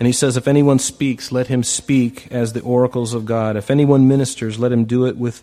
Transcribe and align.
And 0.00 0.06
he 0.06 0.12
says, 0.14 0.38
If 0.38 0.48
anyone 0.48 0.78
speaks, 0.78 1.30
let 1.30 1.48
him 1.48 1.62
speak 1.62 2.26
as 2.32 2.54
the 2.54 2.62
oracles 2.62 3.12
of 3.12 3.26
God. 3.26 3.56
If 3.56 3.70
anyone 3.70 4.08
ministers, 4.08 4.58
let 4.58 4.72
him 4.72 4.86
do 4.86 5.04
it 5.04 5.18
with 5.18 5.42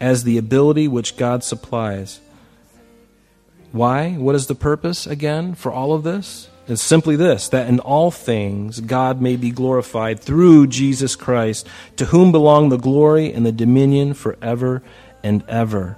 as 0.00 0.22
the 0.22 0.38
ability 0.38 0.86
which 0.86 1.16
God 1.16 1.42
supplies. 1.42 2.20
Why? 3.72 4.12
What 4.12 4.36
is 4.36 4.46
the 4.46 4.54
purpose, 4.54 5.06
again, 5.08 5.56
for 5.56 5.72
all 5.72 5.92
of 5.92 6.04
this? 6.04 6.48
It's 6.68 6.82
simply 6.82 7.16
this 7.16 7.48
that 7.48 7.68
in 7.68 7.80
all 7.80 8.10
things 8.10 8.80
God 8.80 9.20
may 9.20 9.36
be 9.36 9.50
glorified 9.50 10.20
through 10.20 10.68
Jesus 10.68 11.16
Christ, 11.16 11.66
to 11.96 12.06
whom 12.06 12.30
belong 12.30 12.68
the 12.68 12.78
glory 12.78 13.32
and 13.32 13.44
the 13.44 13.52
dominion 13.52 14.14
forever 14.14 14.82
and 15.22 15.44
ever. 15.48 15.96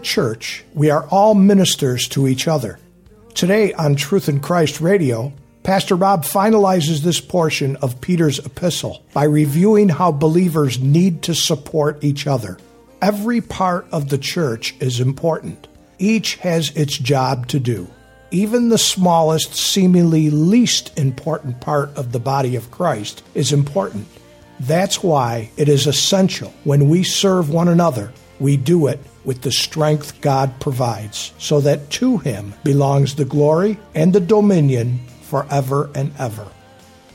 Church, 0.00 0.64
we 0.74 0.90
are 0.90 1.06
all 1.08 1.34
ministers 1.34 2.08
to 2.08 2.26
each 2.26 2.48
other. 2.48 2.78
Today 3.34 3.72
on 3.74 3.94
Truth 3.94 4.28
in 4.28 4.40
Christ 4.40 4.80
Radio, 4.80 5.32
Pastor 5.62 5.94
Rob 5.94 6.24
finalizes 6.24 7.00
this 7.00 7.20
portion 7.20 7.76
of 7.76 8.00
Peter's 8.00 8.38
epistle 8.38 9.04
by 9.12 9.24
reviewing 9.24 9.88
how 9.88 10.10
believers 10.10 10.80
need 10.80 11.22
to 11.22 11.34
support 11.34 12.02
each 12.02 12.26
other. 12.26 12.58
Every 13.02 13.40
part 13.40 13.86
of 13.92 14.08
the 14.08 14.18
church 14.18 14.74
is 14.80 15.00
important. 15.00 15.68
Each 15.98 16.36
has 16.36 16.70
its 16.76 16.96
job 16.96 17.46
to 17.48 17.60
do. 17.60 17.88
Even 18.30 18.68
the 18.68 18.78
smallest, 18.78 19.54
seemingly 19.54 20.30
least 20.30 20.98
important 20.98 21.60
part 21.60 21.94
of 21.96 22.12
the 22.12 22.20
body 22.20 22.56
of 22.56 22.70
Christ 22.70 23.22
is 23.34 23.52
important. 23.52 24.06
That's 24.60 25.02
why 25.02 25.50
it 25.56 25.68
is 25.68 25.86
essential 25.86 26.52
when 26.64 26.88
we 26.88 27.02
serve 27.02 27.50
one 27.50 27.68
another, 27.68 28.12
we 28.38 28.56
do 28.56 28.86
it 28.86 29.00
with 29.24 29.42
the 29.42 29.52
strength 29.52 30.20
God 30.20 30.58
provides, 30.60 31.32
so 31.38 31.60
that 31.60 31.90
to 31.90 32.18
him 32.18 32.54
belongs 32.64 33.14
the 33.14 33.24
glory 33.24 33.78
and 33.94 34.12
the 34.12 34.20
dominion 34.20 35.00
forever 35.22 35.90
and 35.94 36.12
ever. 36.18 36.46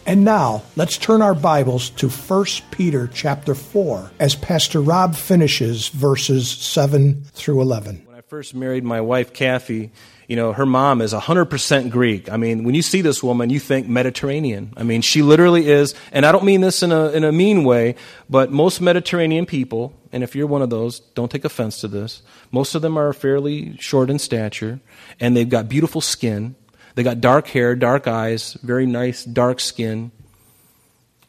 And 0.07 0.23
now, 0.23 0.61
let's 0.75 0.99
turn 0.99 1.23
our 1.23 1.33
Bibles 1.33 1.89
to 1.91 2.09
1 2.09 2.45
Peter 2.69 3.09
chapter 3.11 3.55
4 3.55 4.11
as 4.19 4.35
Pastor 4.35 4.79
Rob 4.79 5.15
finishes 5.15 5.87
verses 5.87 6.47
7 6.47 7.23
through 7.23 7.61
11. 7.61 8.03
When 8.05 8.15
I 8.15 8.21
first 8.21 8.53
married 8.53 8.83
my 8.83 9.01
wife, 9.01 9.33
Kathy, 9.33 9.91
you 10.27 10.35
know, 10.35 10.53
her 10.53 10.65
mom 10.65 11.01
is 11.01 11.13
100% 11.13 11.91
Greek. 11.91 12.31
I 12.31 12.37
mean, 12.37 12.63
when 12.63 12.73
you 12.73 12.81
see 12.81 13.01
this 13.01 13.21
woman, 13.21 13.49
you 13.49 13.59
think 13.59 13.87
Mediterranean. 13.87 14.73
I 14.75 14.83
mean, 14.83 15.01
she 15.01 15.21
literally 15.21 15.69
is, 15.69 15.93
and 16.11 16.25
I 16.25 16.31
don't 16.31 16.43
mean 16.43 16.61
this 16.61 16.81
in 16.81 16.91
a, 16.91 17.09
in 17.09 17.23
a 17.23 17.31
mean 17.31 17.63
way, 17.63 17.95
but 18.29 18.51
most 18.51 18.81
Mediterranean 18.81 19.45
people, 19.45 19.93
and 20.11 20.23
if 20.23 20.35
you're 20.35 20.47
one 20.47 20.61
of 20.61 20.69
those, 20.69 20.99
don't 20.99 21.29
take 21.29 21.45
offense 21.45 21.79
to 21.81 21.87
this, 21.87 22.23
most 22.51 22.73
of 22.73 22.81
them 22.81 22.97
are 22.97 23.13
fairly 23.13 23.77
short 23.77 24.09
in 24.09 24.17
stature, 24.17 24.79
and 25.19 25.37
they've 25.37 25.49
got 25.49 25.69
beautiful 25.69 26.01
skin. 26.01 26.55
They 26.95 27.03
got 27.03 27.21
dark 27.21 27.47
hair, 27.47 27.75
dark 27.75 28.07
eyes, 28.07 28.53
very 28.63 28.85
nice 28.85 29.23
dark 29.23 29.59
skin. 29.59 30.11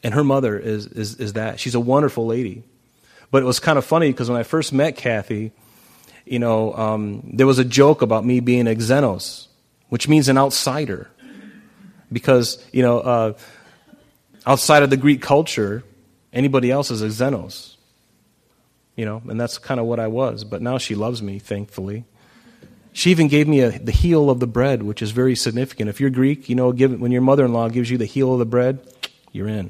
And 0.03 0.13
her 0.13 0.23
mother 0.23 0.57
is, 0.57 0.87
is, 0.87 1.15
is 1.15 1.33
that. 1.33 1.59
She's 1.59 1.75
a 1.75 1.79
wonderful 1.79 2.25
lady. 2.25 2.63
But 3.29 3.43
it 3.43 3.45
was 3.45 3.59
kind 3.59 3.77
of 3.77 3.85
funny 3.85 4.09
because 4.09 4.29
when 4.29 4.39
I 4.39 4.43
first 4.43 4.71
met 4.71 4.95
Kathy, 4.95 5.51
you 6.31 6.39
know, 6.39 6.73
um, 6.75 7.21
there 7.33 7.47
was 7.47 7.59
a 7.59 7.65
joke 7.65 8.01
about 8.01 8.25
me 8.25 8.39
being 8.39 8.67
a 8.67 8.75
xenos, 8.75 9.47
which 9.89 10.07
means 10.07 10.29
an 10.29 10.37
outsider. 10.37 11.09
Because, 12.11 12.63
you 12.71 12.81
know, 12.83 12.99
uh, 12.99 13.33
outside 14.45 14.83
of 14.83 14.89
the 14.89 14.97
Greek 14.97 15.21
culture, 15.21 15.83
anybody 16.31 16.71
else 16.71 16.91
is 16.91 17.01
a 17.01 17.07
xenos. 17.07 17.75
You 18.95 19.05
know, 19.05 19.21
and 19.27 19.39
that's 19.39 19.57
kind 19.57 19.79
of 19.79 19.85
what 19.85 19.99
I 19.99 20.07
was. 20.07 20.43
But 20.43 20.61
now 20.61 20.77
she 20.77 20.95
loves 20.95 21.21
me, 21.21 21.39
thankfully. 21.39 22.05
She 22.93 23.11
even 23.11 23.27
gave 23.27 23.47
me 23.47 23.59
a, 23.59 23.77
the 23.77 23.91
heel 23.91 24.29
of 24.29 24.39
the 24.39 24.47
bread, 24.47 24.81
which 24.81 25.03
is 25.03 25.11
very 25.11 25.35
significant. 25.35 25.89
If 25.89 26.01
you're 26.01 26.09
Greek, 26.09 26.49
you 26.49 26.55
know, 26.55 26.71
give, 26.71 26.99
when 26.99 27.11
your 27.11 27.21
mother 27.21 27.45
in 27.45 27.53
law 27.53 27.69
gives 27.69 27.91
you 27.91 27.97
the 27.97 28.05
heel 28.05 28.33
of 28.33 28.39
the 28.39 28.45
bread, 28.45 28.79
you're 29.31 29.47
in. 29.47 29.69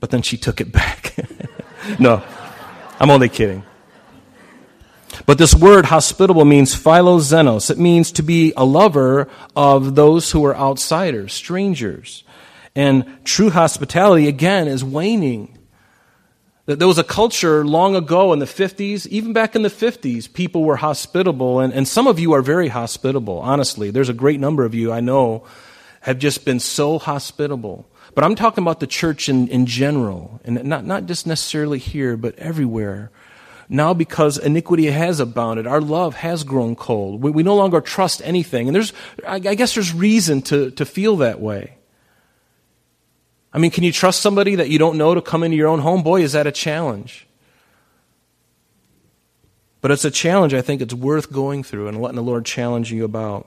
But 0.00 0.10
then 0.10 0.20
she 0.20 0.36
took 0.36 0.60
it 0.60 0.70
back. 0.70 1.16
no. 1.98 2.22
I'm 3.00 3.10
only 3.10 3.28
kidding. 3.28 3.64
But 5.26 5.38
this 5.38 5.54
word 5.54 5.86
hospitable 5.86 6.44
means 6.44 6.74
philoxenos. 6.74 7.70
It 7.70 7.78
means 7.78 8.12
to 8.12 8.22
be 8.22 8.52
a 8.56 8.64
lover 8.64 9.28
of 9.54 9.94
those 9.94 10.30
who 10.30 10.44
are 10.44 10.56
outsiders, 10.56 11.32
strangers. 11.32 12.24
And 12.74 13.24
true 13.24 13.50
hospitality, 13.50 14.26
again, 14.26 14.66
is 14.68 14.84
waning. 14.84 15.56
There 16.66 16.88
was 16.88 16.98
a 16.98 17.04
culture 17.04 17.64
long 17.64 17.94
ago 17.94 18.32
in 18.32 18.38
the 18.38 18.46
50s, 18.46 19.06
even 19.08 19.32
back 19.32 19.54
in 19.54 19.62
the 19.62 19.68
50s, 19.68 20.32
people 20.32 20.64
were 20.64 20.76
hospitable. 20.76 21.60
And, 21.60 21.72
and 21.72 21.86
some 21.86 22.06
of 22.06 22.18
you 22.18 22.32
are 22.32 22.42
very 22.42 22.68
hospitable, 22.68 23.38
honestly. 23.38 23.90
There's 23.90 24.08
a 24.08 24.14
great 24.14 24.40
number 24.40 24.64
of 24.64 24.74
you 24.74 24.90
I 24.90 25.00
know 25.00 25.44
have 26.00 26.18
just 26.18 26.44
been 26.44 26.60
so 26.60 26.98
hospitable. 26.98 27.86
But 28.14 28.24
I'm 28.24 28.34
talking 28.34 28.62
about 28.62 28.80
the 28.80 28.86
church 28.86 29.28
in, 29.28 29.48
in 29.48 29.66
general, 29.66 30.40
and 30.44 30.62
not, 30.64 30.84
not 30.84 31.06
just 31.06 31.26
necessarily 31.26 31.78
here, 31.78 32.16
but 32.16 32.38
everywhere. 32.38 33.10
Now, 33.68 33.94
because 33.94 34.38
iniquity 34.38 34.86
has 34.86 35.20
abounded, 35.20 35.66
our 35.66 35.80
love 35.80 36.14
has 36.16 36.44
grown 36.44 36.76
cold. 36.76 37.22
We, 37.22 37.30
we 37.30 37.42
no 37.42 37.56
longer 37.56 37.80
trust 37.80 38.20
anything. 38.24 38.68
And 38.68 38.74
there's, 38.74 38.92
I 39.26 39.38
guess 39.38 39.74
there's 39.74 39.92
reason 39.92 40.42
to, 40.42 40.70
to 40.72 40.84
feel 40.84 41.16
that 41.16 41.40
way. 41.40 41.74
I 43.52 43.58
mean, 43.58 43.70
can 43.70 43.84
you 43.84 43.92
trust 43.92 44.20
somebody 44.20 44.56
that 44.56 44.68
you 44.68 44.78
don't 44.78 44.98
know 44.98 45.14
to 45.14 45.22
come 45.22 45.42
into 45.42 45.56
your 45.56 45.68
own 45.68 45.78
home? 45.78 46.02
Boy, 46.02 46.22
is 46.22 46.32
that 46.32 46.46
a 46.46 46.52
challenge. 46.52 47.26
But 49.80 49.90
it's 49.90 50.04
a 50.04 50.10
challenge 50.10 50.54
I 50.54 50.62
think 50.62 50.80
it's 50.80 50.94
worth 50.94 51.32
going 51.32 51.62
through 51.62 51.88
and 51.88 52.00
letting 52.00 52.16
the 52.16 52.22
Lord 52.22 52.44
challenge 52.44 52.92
you 52.92 53.04
about. 53.04 53.46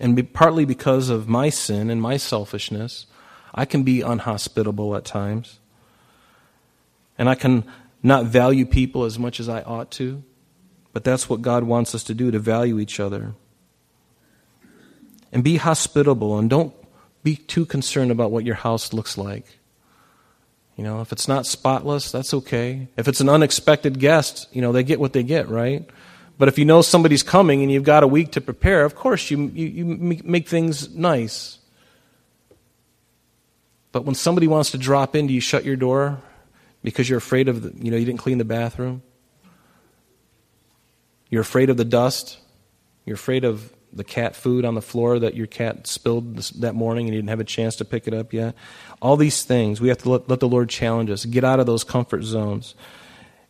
And 0.00 0.16
be, 0.16 0.22
partly 0.22 0.64
because 0.64 1.08
of 1.08 1.28
my 1.28 1.50
sin 1.50 1.90
and 1.90 2.00
my 2.02 2.16
selfishness, 2.16 3.06
I 3.54 3.64
can 3.64 3.82
be 3.82 4.00
unhospitable 4.00 4.96
at 4.96 5.04
times. 5.04 5.60
And 7.16 7.28
I 7.28 7.34
can 7.34 7.64
not 8.02 8.26
value 8.26 8.66
people 8.66 9.04
as 9.04 9.18
much 9.18 9.40
as 9.40 9.48
I 9.48 9.62
ought 9.62 9.90
to. 9.92 10.22
But 10.92 11.04
that's 11.04 11.28
what 11.28 11.42
God 11.42 11.64
wants 11.64 11.94
us 11.94 12.04
to 12.04 12.14
do, 12.14 12.30
to 12.30 12.38
value 12.38 12.78
each 12.78 13.00
other. 13.00 13.34
And 15.32 15.42
be 15.42 15.56
hospitable 15.56 16.38
and 16.38 16.48
don't 16.48 16.74
be 17.24 17.36
too 17.36 17.66
concerned 17.66 18.10
about 18.10 18.30
what 18.30 18.44
your 18.44 18.54
house 18.54 18.92
looks 18.92 19.18
like. 19.18 19.46
You 20.76 20.84
know, 20.84 21.00
if 21.00 21.12
it's 21.12 21.28
not 21.28 21.46
spotless, 21.46 22.12
that's 22.12 22.34
okay. 22.34 22.88
If 22.96 23.08
it's 23.08 23.20
an 23.20 23.28
unexpected 23.28 23.98
guest, 23.98 24.48
you 24.52 24.60
know, 24.60 24.72
they 24.72 24.82
get 24.82 25.00
what 25.00 25.12
they 25.12 25.22
get, 25.22 25.48
right? 25.48 25.88
But 26.36 26.48
if 26.48 26.58
you 26.58 26.64
know 26.64 26.82
somebody's 26.82 27.22
coming 27.22 27.62
and 27.62 27.70
you've 27.70 27.84
got 27.84 28.02
a 28.02 28.08
week 28.08 28.32
to 28.32 28.40
prepare, 28.40 28.84
of 28.84 28.94
course 28.94 29.30
you, 29.30 29.50
you, 29.54 29.66
you 29.66 29.84
make 30.24 30.48
things 30.48 30.94
nice. 30.94 31.58
But 33.92 34.04
when 34.04 34.16
somebody 34.16 34.48
wants 34.48 34.72
to 34.72 34.78
drop 34.78 35.14
in, 35.14 35.28
do 35.28 35.32
you 35.32 35.40
shut 35.40 35.64
your 35.64 35.76
door 35.76 36.20
because 36.82 37.08
you're 37.08 37.18
afraid 37.18 37.48
of, 37.48 37.62
the, 37.62 37.72
you 37.84 37.92
know, 37.92 37.96
you 37.96 38.04
didn't 38.04 38.18
clean 38.18 38.38
the 38.38 38.44
bathroom? 38.44 39.02
You're 41.30 41.42
afraid 41.42 41.70
of 41.70 41.76
the 41.76 41.84
dust? 41.84 42.38
You're 43.04 43.14
afraid 43.14 43.44
of 43.44 43.72
the 43.92 44.02
cat 44.02 44.34
food 44.34 44.64
on 44.64 44.74
the 44.74 44.82
floor 44.82 45.20
that 45.20 45.34
your 45.34 45.46
cat 45.46 45.86
spilled 45.86 46.36
this, 46.36 46.50
that 46.50 46.74
morning 46.74 47.06
and 47.06 47.14
you 47.14 47.20
didn't 47.20 47.30
have 47.30 47.38
a 47.38 47.44
chance 47.44 47.76
to 47.76 47.84
pick 47.84 48.08
it 48.08 48.14
up 48.14 48.32
yet? 48.32 48.56
All 49.00 49.16
these 49.16 49.44
things, 49.44 49.80
we 49.80 49.88
have 49.88 49.98
to 49.98 50.10
let, 50.10 50.28
let 50.28 50.40
the 50.40 50.48
Lord 50.48 50.68
challenge 50.68 51.10
us. 51.10 51.24
Get 51.24 51.44
out 51.44 51.60
of 51.60 51.66
those 51.66 51.84
comfort 51.84 52.24
zones. 52.24 52.74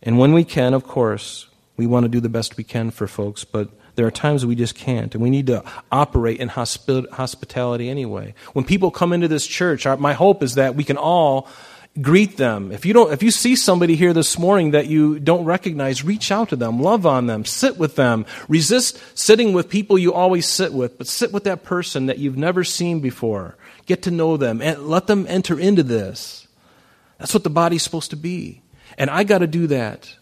And 0.02 0.18
when 0.18 0.34
we 0.34 0.44
can, 0.44 0.74
of 0.74 0.84
course, 0.86 1.48
we 1.76 1.86
want 1.86 2.04
to 2.04 2.08
do 2.08 2.20
the 2.20 2.28
best 2.28 2.56
we 2.56 2.64
can 2.64 2.90
for 2.90 3.06
folks, 3.06 3.44
but 3.44 3.68
there 3.96 4.06
are 4.06 4.10
times 4.10 4.44
we 4.44 4.54
just 4.54 4.74
can't, 4.74 5.14
and 5.14 5.22
we 5.22 5.30
need 5.30 5.46
to 5.46 5.62
operate 5.90 6.40
in 6.40 6.48
hospitality 6.48 7.88
anyway. 7.88 8.34
When 8.52 8.64
people 8.64 8.90
come 8.90 9.12
into 9.12 9.28
this 9.28 9.46
church, 9.46 9.86
our, 9.86 9.96
my 9.96 10.12
hope 10.12 10.42
is 10.42 10.56
that 10.56 10.74
we 10.74 10.84
can 10.84 10.96
all 10.96 11.48
greet 12.00 12.36
them. 12.36 12.72
If 12.72 12.84
you 12.84 12.92
don't, 12.92 13.12
if 13.12 13.22
you 13.22 13.30
see 13.30 13.54
somebody 13.54 13.94
here 13.94 14.12
this 14.12 14.36
morning 14.38 14.72
that 14.72 14.88
you 14.88 15.20
don't 15.20 15.44
recognize, 15.44 16.04
reach 16.04 16.32
out 16.32 16.48
to 16.48 16.56
them, 16.56 16.80
love 16.80 17.06
on 17.06 17.26
them, 17.26 17.44
sit 17.44 17.78
with 17.78 17.94
them. 17.94 18.26
Resist 18.48 18.98
sitting 19.16 19.52
with 19.52 19.68
people 19.68 19.96
you 19.96 20.12
always 20.12 20.46
sit 20.46 20.72
with, 20.72 20.98
but 20.98 21.06
sit 21.06 21.32
with 21.32 21.44
that 21.44 21.62
person 21.62 22.06
that 22.06 22.18
you've 22.18 22.36
never 22.36 22.64
seen 22.64 23.00
before. 23.00 23.56
Get 23.86 24.02
to 24.02 24.10
know 24.10 24.36
them 24.36 24.60
and 24.60 24.88
let 24.88 25.06
them 25.06 25.26
enter 25.28 25.58
into 25.58 25.82
this. 25.82 26.48
That's 27.18 27.34
what 27.34 27.44
the 27.44 27.50
body's 27.50 27.82
supposed 27.82 28.10
to 28.10 28.16
be. 28.16 28.62
And 28.98 29.08
I 29.08 29.24
got 29.24 29.38
to 29.38 29.46
do 29.46 29.68
that 29.68 30.16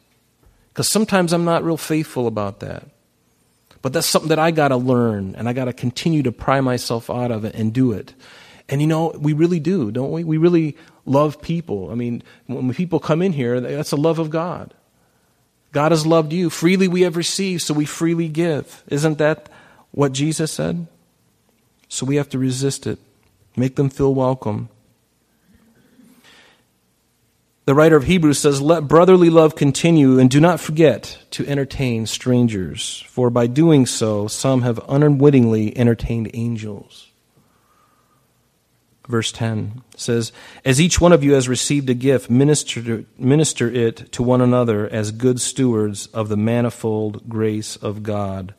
because 0.73 0.89
sometimes 0.89 1.33
I'm 1.35 1.45
not 1.45 1.65
real 1.65 1.77
faithful 1.77 2.27
about 2.27 2.61
that. 2.61 2.89
But 3.83 3.93
that's 3.93 4.07
something 4.07 4.31
that 4.31 4.39
I 4.39 4.53
got 4.53 4.69
to 4.69 4.77
learn, 4.77 5.35
and 5.35 5.49
I 5.49 5.53
got 5.53 5.67
to 5.67 5.73
continue 5.73 6.23
to 6.23 6.33
pry 6.33 6.61
myself 6.61 7.11
out 7.11 7.31
of 7.31 7.45
it 7.45 7.55
and 7.55 7.75
do 7.75 7.93
it. 7.93 8.15
And 8.69 8.81
you 8.81 8.87
know, 8.87 9.11
we 9.19 9.33
really 9.33 9.61
do, 9.61 9.91
don't 9.91 10.13
we? 10.13 10.25
We 10.25 10.39
really 10.39 10.77
love 11.05 11.43
people. 11.43 11.91
I 11.91 11.95
mean, 11.95 12.23
when 12.47 12.73
people 12.73 13.01
come 13.01 13.21
in 13.21 13.33
here, 13.33 13.61
that's 13.61 13.91
the 13.91 13.97
love 13.97 14.19
of 14.19 14.31
God. 14.31 14.73
God 15.73 15.91
has 15.91 16.07
loved 16.07 16.33
you. 16.33 16.49
Freely 16.49 16.87
we 16.87 17.03
have 17.03 17.17
received, 17.17 17.63
so 17.63 17.75
we 17.75 17.85
freely 17.85 18.29
give. 18.29 18.85
Isn't 18.89 19.19
that 19.19 19.49
what 19.91 20.13
Jesus 20.13 20.53
said? 20.53 20.87
So 21.89 22.07
we 22.07 22.17
have 22.17 22.29
to 22.31 22.39
resist 22.39 22.87
it, 22.87 22.99
make 23.57 23.77
them 23.77 23.91
feel 23.91 24.15
welcome. 24.15 24.71
The 27.73 27.77
writer 27.77 27.97
of 27.97 28.05
Hebrews 28.05 28.39
says, 28.39 28.61
Let 28.61 28.87
brotherly 28.87 29.31
love 29.31 29.57
continue, 29.57 30.19
and 30.19 30.29
do 30.29 30.41
not 30.41 30.61
forget 30.61 31.17
to 31.31 31.47
entertain 31.47 32.05
strangers, 32.05 33.03
for 33.09 33.31
by 33.31 33.47
doing 33.47 33.87
so, 33.87 34.29
some 34.29 34.61
have 34.61 34.79
unwittingly 34.91 35.75
entertained 35.75 36.31
angels. 36.35 37.09
Verse 39.09 39.33
10 39.33 39.81
says, 39.97 40.33
As 40.67 40.83
each 40.83 41.01
one 41.01 41.15
of 41.15 41.25
you 41.25 41.33
has 41.33 41.49
received 41.49 41.89
a 41.89 41.95
gift, 41.95 42.29
minister, 42.29 43.07
minister 43.17 43.71
it 43.71 44.13
to 44.13 44.23
one 44.23 44.43
another 44.43 44.87
as 44.87 45.11
good 45.11 45.41
stewards 45.41 46.09
of 46.09 46.29
the 46.29 46.37
manifold 46.37 47.27
grace 47.27 47.77
of 47.77 48.03
God. 48.03 48.53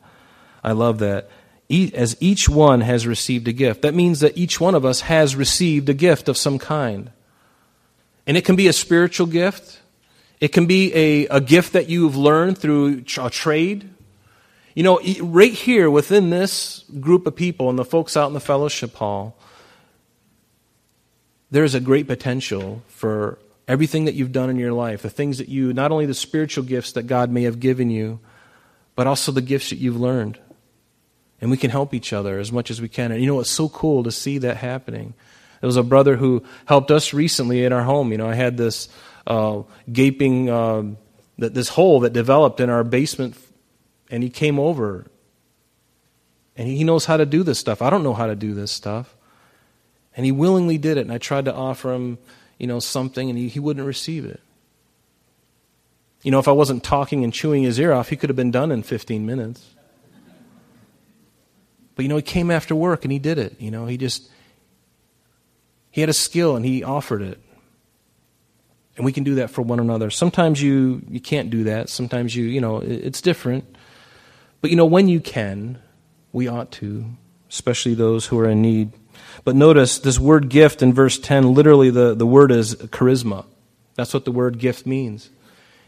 I 0.64 0.72
love 0.72 0.98
that. 0.98 1.30
As 1.70 2.16
each 2.18 2.48
one 2.48 2.80
has 2.80 3.06
received 3.06 3.46
a 3.46 3.52
gift. 3.52 3.82
That 3.82 3.94
means 3.94 4.18
that 4.18 4.36
each 4.36 4.60
one 4.60 4.74
of 4.74 4.84
us 4.84 5.02
has 5.02 5.36
received 5.36 5.88
a 5.88 5.94
gift 5.94 6.28
of 6.28 6.36
some 6.36 6.58
kind. 6.58 7.12
And 8.26 8.36
it 8.36 8.44
can 8.44 8.56
be 8.56 8.68
a 8.68 8.72
spiritual 8.72 9.26
gift. 9.26 9.80
It 10.40 10.48
can 10.48 10.66
be 10.66 10.94
a, 10.94 11.26
a 11.28 11.40
gift 11.40 11.72
that 11.74 11.88
you've 11.88 12.16
learned 12.16 12.58
through 12.58 13.04
a 13.18 13.30
trade. 13.30 13.88
You 14.74 14.82
know, 14.82 15.00
right 15.20 15.52
here 15.52 15.90
within 15.90 16.30
this 16.30 16.84
group 17.00 17.26
of 17.26 17.36
people 17.36 17.70
and 17.70 17.78
the 17.78 17.84
folks 17.84 18.16
out 18.16 18.28
in 18.28 18.34
the 18.34 18.40
fellowship 18.40 18.94
hall, 18.94 19.36
there's 21.50 21.74
a 21.74 21.80
great 21.80 22.06
potential 22.06 22.82
for 22.88 23.38
everything 23.68 24.06
that 24.06 24.14
you've 24.14 24.32
done 24.32 24.50
in 24.50 24.56
your 24.56 24.72
life, 24.72 25.02
the 25.02 25.10
things 25.10 25.38
that 25.38 25.48
you, 25.48 25.72
not 25.72 25.92
only 25.92 26.06
the 26.06 26.14
spiritual 26.14 26.64
gifts 26.64 26.92
that 26.92 27.04
God 27.04 27.30
may 27.30 27.44
have 27.44 27.60
given 27.60 27.90
you, 27.90 28.20
but 28.96 29.06
also 29.06 29.32
the 29.32 29.40
gifts 29.40 29.70
that 29.70 29.76
you've 29.76 30.00
learned. 30.00 30.38
And 31.40 31.50
we 31.50 31.56
can 31.56 31.70
help 31.70 31.94
each 31.94 32.12
other 32.12 32.38
as 32.38 32.50
much 32.50 32.70
as 32.70 32.80
we 32.80 32.88
can. 32.88 33.12
And 33.12 33.20
you 33.20 33.26
know, 33.26 33.40
it's 33.40 33.50
so 33.50 33.68
cool 33.68 34.02
to 34.04 34.12
see 34.12 34.38
that 34.38 34.56
happening. 34.56 35.14
There 35.64 35.68
was 35.68 35.78
a 35.78 35.82
brother 35.82 36.16
who 36.16 36.42
helped 36.66 36.90
us 36.90 37.14
recently 37.14 37.64
in 37.64 37.72
our 37.72 37.84
home. 37.84 38.12
You 38.12 38.18
know, 38.18 38.28
I 38.28 38.34
had 38.34 38.58
this 38.58 38.90
uh, 39.26 39.62
gaping, 39.90 40.50
uh, 40.50 40.82
this 41.38 41.70
hole 41.70 42.00
that 42.00 42.12
developed 42.12 42.60
in 42.60 42.68
our 42.68 42.84
basement, 42.84 43.34
and 44.10 44.22
he 44.22 44.28
came 44.28 44.58
over. 44.58 45.06
And 46.54 46.68
he 46.68 46.84
knows 46.84 47.06
how 47.06 47.16
to 47.16 47.24
do 47.24 47.42
this 47.42 47.58
stuff. 47.58 47.80
I 47.80 47.88
don't 47.88 48.02
know 48.02 48.12
how 48.12 48.26
to 48.26 48.36
do 48.36 48.52
this 48.52 48.72
stuff. 48.72 49.16
And 50.14 50.26
he 50.26 50.32
willingly 50.32 50.76
did 50.76 50.98
it. 50.98 51.00
And 51.00 51.10
I 51.10 51.16
tried 51.16 51.46
to 51.46 51.54
offer 51.54 51.94
him, 51.94 52.18
you 52.58 52.66
know, 52.66 52.78
something, 52.78 53.30
and 53.30 53.38
he, 53.38 53.48
he 53.48 53.58
wouldn't 53.58 53.86
receive 53.86 54.26
it. 54.26 54.42
You 56.20 56.30
know, 56.30 56.40
if 56.40 56.46
I 56.46 56.52
wasn't 56.52 56.84
talking 56.84 57.24
and 57.24 57.32
chewing 57.32 57.62
his 57.62 57.80
ear 57.80 57.94
off, 57.94 58.10
he 58.10 58.16
could 58.16 58.28
have 58.28 58.36
been 58.36 58.50
done 58.50 58.70
in 58.70 58.82
15 58.82 59.24
minutes. 59.24 59.64
But, 61.96 62.02
you 62.02 62.10
know, 62.10 62.16
he 62.16 62.22
came 62.22 62.50
after 62.50 62.76
work 62.76 63.06
and 63.06 63.10
he 63.10 63.18
did 63.18 63.38
it. 63.38 63.58
You 63.58 63.70
know, 63.70 63.86
he 63.86 63.96
just, 63.96 64.28
he 65.94 66.00
had 66.00 66.10
a 66.10 66.12
skill 66.12 66.56
and 66.56 66.66
he 66.66 66.82
offered 66.82 67.22
it. 67.22 67.38
And 68.96 69.04
we 69.04 69.12
can 69.12 69.22
do 69.22 69.36
that 69.36 69.50
for 69.50 69.62
one 69.62 69.78
another. 69.78 70.10
Sometimes 70.10 70.60
you, 70.60 71.02
you 71.08 71.20
can't 71.20 71.50
do 71.50 71.62
that. 71.64 71.88
Sometimes 71.88 72.34
you, 72.34 72.46
you 72.46 72.60
know, 72.60 72.78
it's 72.78 73.20
different. 73.20 73.64
But, 74.60 74.70
you 74.70 74.76
know, 74.76 74.86
when 74.86 75.06
you 75.06 75.20
can, 75.20 75.78
we 76.32 76.48
ought 76.48 76.72
to, 76.72 77.04
especially 77.48 77.94
those 77.94 78.26
who 78.26 78.40
are 78.40 78.48
in 78.48 78.60
need. 78.60 78.90
But 79.44 79.54
notice 79.54 80.00
this 80.00 80.18
word 80.18 80.48
gift 80.48 80.82
in 80.82 80.92
verse 80.92 81.16
10, 81.16 81.54
literally 81.54 81.90
the, 81.90 82.12
the 82.12 82.26
word 82.26 82.50
is 82.50 82.74
charisma. 82.74 83.44
That's 83.94 84.12
what 84.12 84.24
the 84.24 84.32
word 84.32 84.58
gift 84.58 84.86
means. 84.86 85.30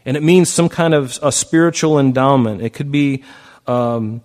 And 0.05 0.15
it 0.15 0.23
means 0.23 0.47
some 0.47 0.69
kind 0.69 0.93
of 0.93 1.19
a 1.21 1.33
spiritual 1.33 1.99
endowment. 1.99 2.61
It 2.61 2.69
could 2.69 2.93
be 2.93 3.25
um, 3.67 4.21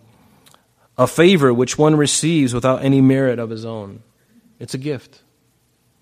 a 0.96 1.08
favor 1.08 1.52
which 1.52 1.76
one 1.76 1.96
receives 1.96 2.54
without 2.54 2.84
any 2.84 3.00
merit 3.00 3.40
of 3.40 3.50
his 3.50 3.64
own. 3.64 4.04
It's 4.60 4.74
a 4.74 4.78
gift. 4.78 5.21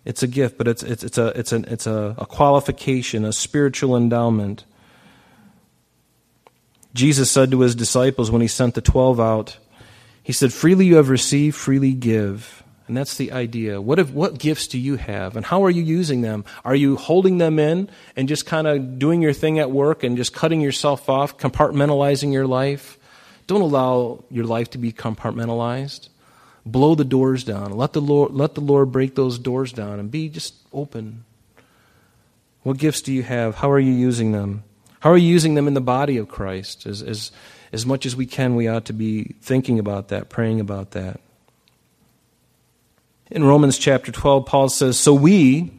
It's 0.05 0.23
a 0.23 0.27
gift, 0.27 0.57
but 0.57 0.67
it's, 0.67 0.83
it's, 0.83 1.05
it's, 1.05 1.19
a, 1.19 1.27
it's, 1.39 1.53
an, 1.53 1.67
it's 1.69 1.87
a, 1.87 2.15
a 2.17 2.27
qualification, 2.27 3.25
a 3.25 3.33
spiritual 3.33 3.97
endowment. 3.97 4.65
Jesus 6.95 7.31
said 7.31 7.51
to 7.51 7.61
his 7.61 7.75
disciples 7.75 8.31
when 8.31 8.43
he 8.43 8.49
sent 8.49 8.75
the 8.75 8.81
twelve 8.81 9.21
out, 9.21 9.59
He 10.23 10.33
said, 10.33 10.53
Freely 10.53 10.87
you 10.87 10.97
have 10.97 11.11
received, 11.11 11.57
freely 11.57 11.93
give. 11.93 12.63
And 12.89 12.97
that's 12.97 13.17
the 13.19 13.31
idea. 13.31 13.81
What, 13.81 14.01
if, 14.01 14.11
what 14.11 14.39
gifts 14.39 14.67
do 14.67 14.77
you 14.77 14.97
have, 14.97 15.37
and 15.37 15.47
how 15.47 15.65
are 15.65 15.71
you 15.71 15.83
using 15.83 16.23
them? 16.23 16.45
Are 16.65 16.75
you 16.75 16.97
holding 16.97 17.39
them 17.39 17.61
in 17.61 17.89
and 18.17 18.27
just 18.27 18.47
kind 18.47 18.67
of 18.67 18.99
doing 18.99 19.23
your 19.23 19.33
thing 19.33 19.61
at 19.61 19.71
work 19.71 20.03
and 20.03 20.17
just 20.17 20.35
cutting 20.35 20.61
yourself 20.61 21.09
off, 21.09 21.39
compartmentalizing 21.39 22.33
your 22.33 22.49
life? 22.49 22.99
Don't 23.47 23.61
allow 23.61 24.25
your 24.31 24.45
life 24.45 24.71
to 24.71 24.79
be 24.79 24.93
compartmentalized 24.93 26.10
blow 26.65 26.95
the 26.95 27.05
doors 27.05 27.45
down. 27.45 27.73
Let 27.73 27.93
the 27.93 28.01
Lord, 28.01 28.33
let 28.33 28.55
the 28.55 28.61
Lord 28.61 28.93
break 28.93 29.15
those 29.15 29.39
doors 29.39 29.73
down 29.73 29.99
and 29.99 30.11
be 30.11 30.29
just 30.29 30.55
open. 30.73 31.25
What 32.63 32.79
gifts 32.79 33.03
do 33.03 33.13
you 33.13 33.23
have? 33.23 33.57
How 33.57 33.71
are 33.71 33.81
you 33.81 33.93
using 33.93 34.33
them? 34.33 34.65
How 35.01 35.11
are 35.11 35.17
you 35.17 35.29
using 35.29 35.55
them 35.55 35.67
in 35.67 35.75
the 35.75 35.81
body 35.81 36.19
of 36.19 36.29
Christ? 36.29 36.85
As, 36.85 37.03
as, 37.03 37.33
as 37.73 37.87
much 37.87 38.05
as 38.05 38.15
we 38.15 38.27
can, 38.27 38.55
we 38.55 38.69
ought 38.69 38.85
to 38.87 38.93
be 38.93 39.35
thinking 39.41 39.79
about 39.79 40.09
that, 40.09 40.29
praying 40.29 40.61
about 40.61 40.91
that. 40.91 41.21
In 43.31 43.45
Romans 43.45 43.79
chapter 43.79 44.13
12, 44.13 44.45
Paul 44.45 44.69
says, 44.69 44.99
So 44.99 45.15
we, 45.15 45.73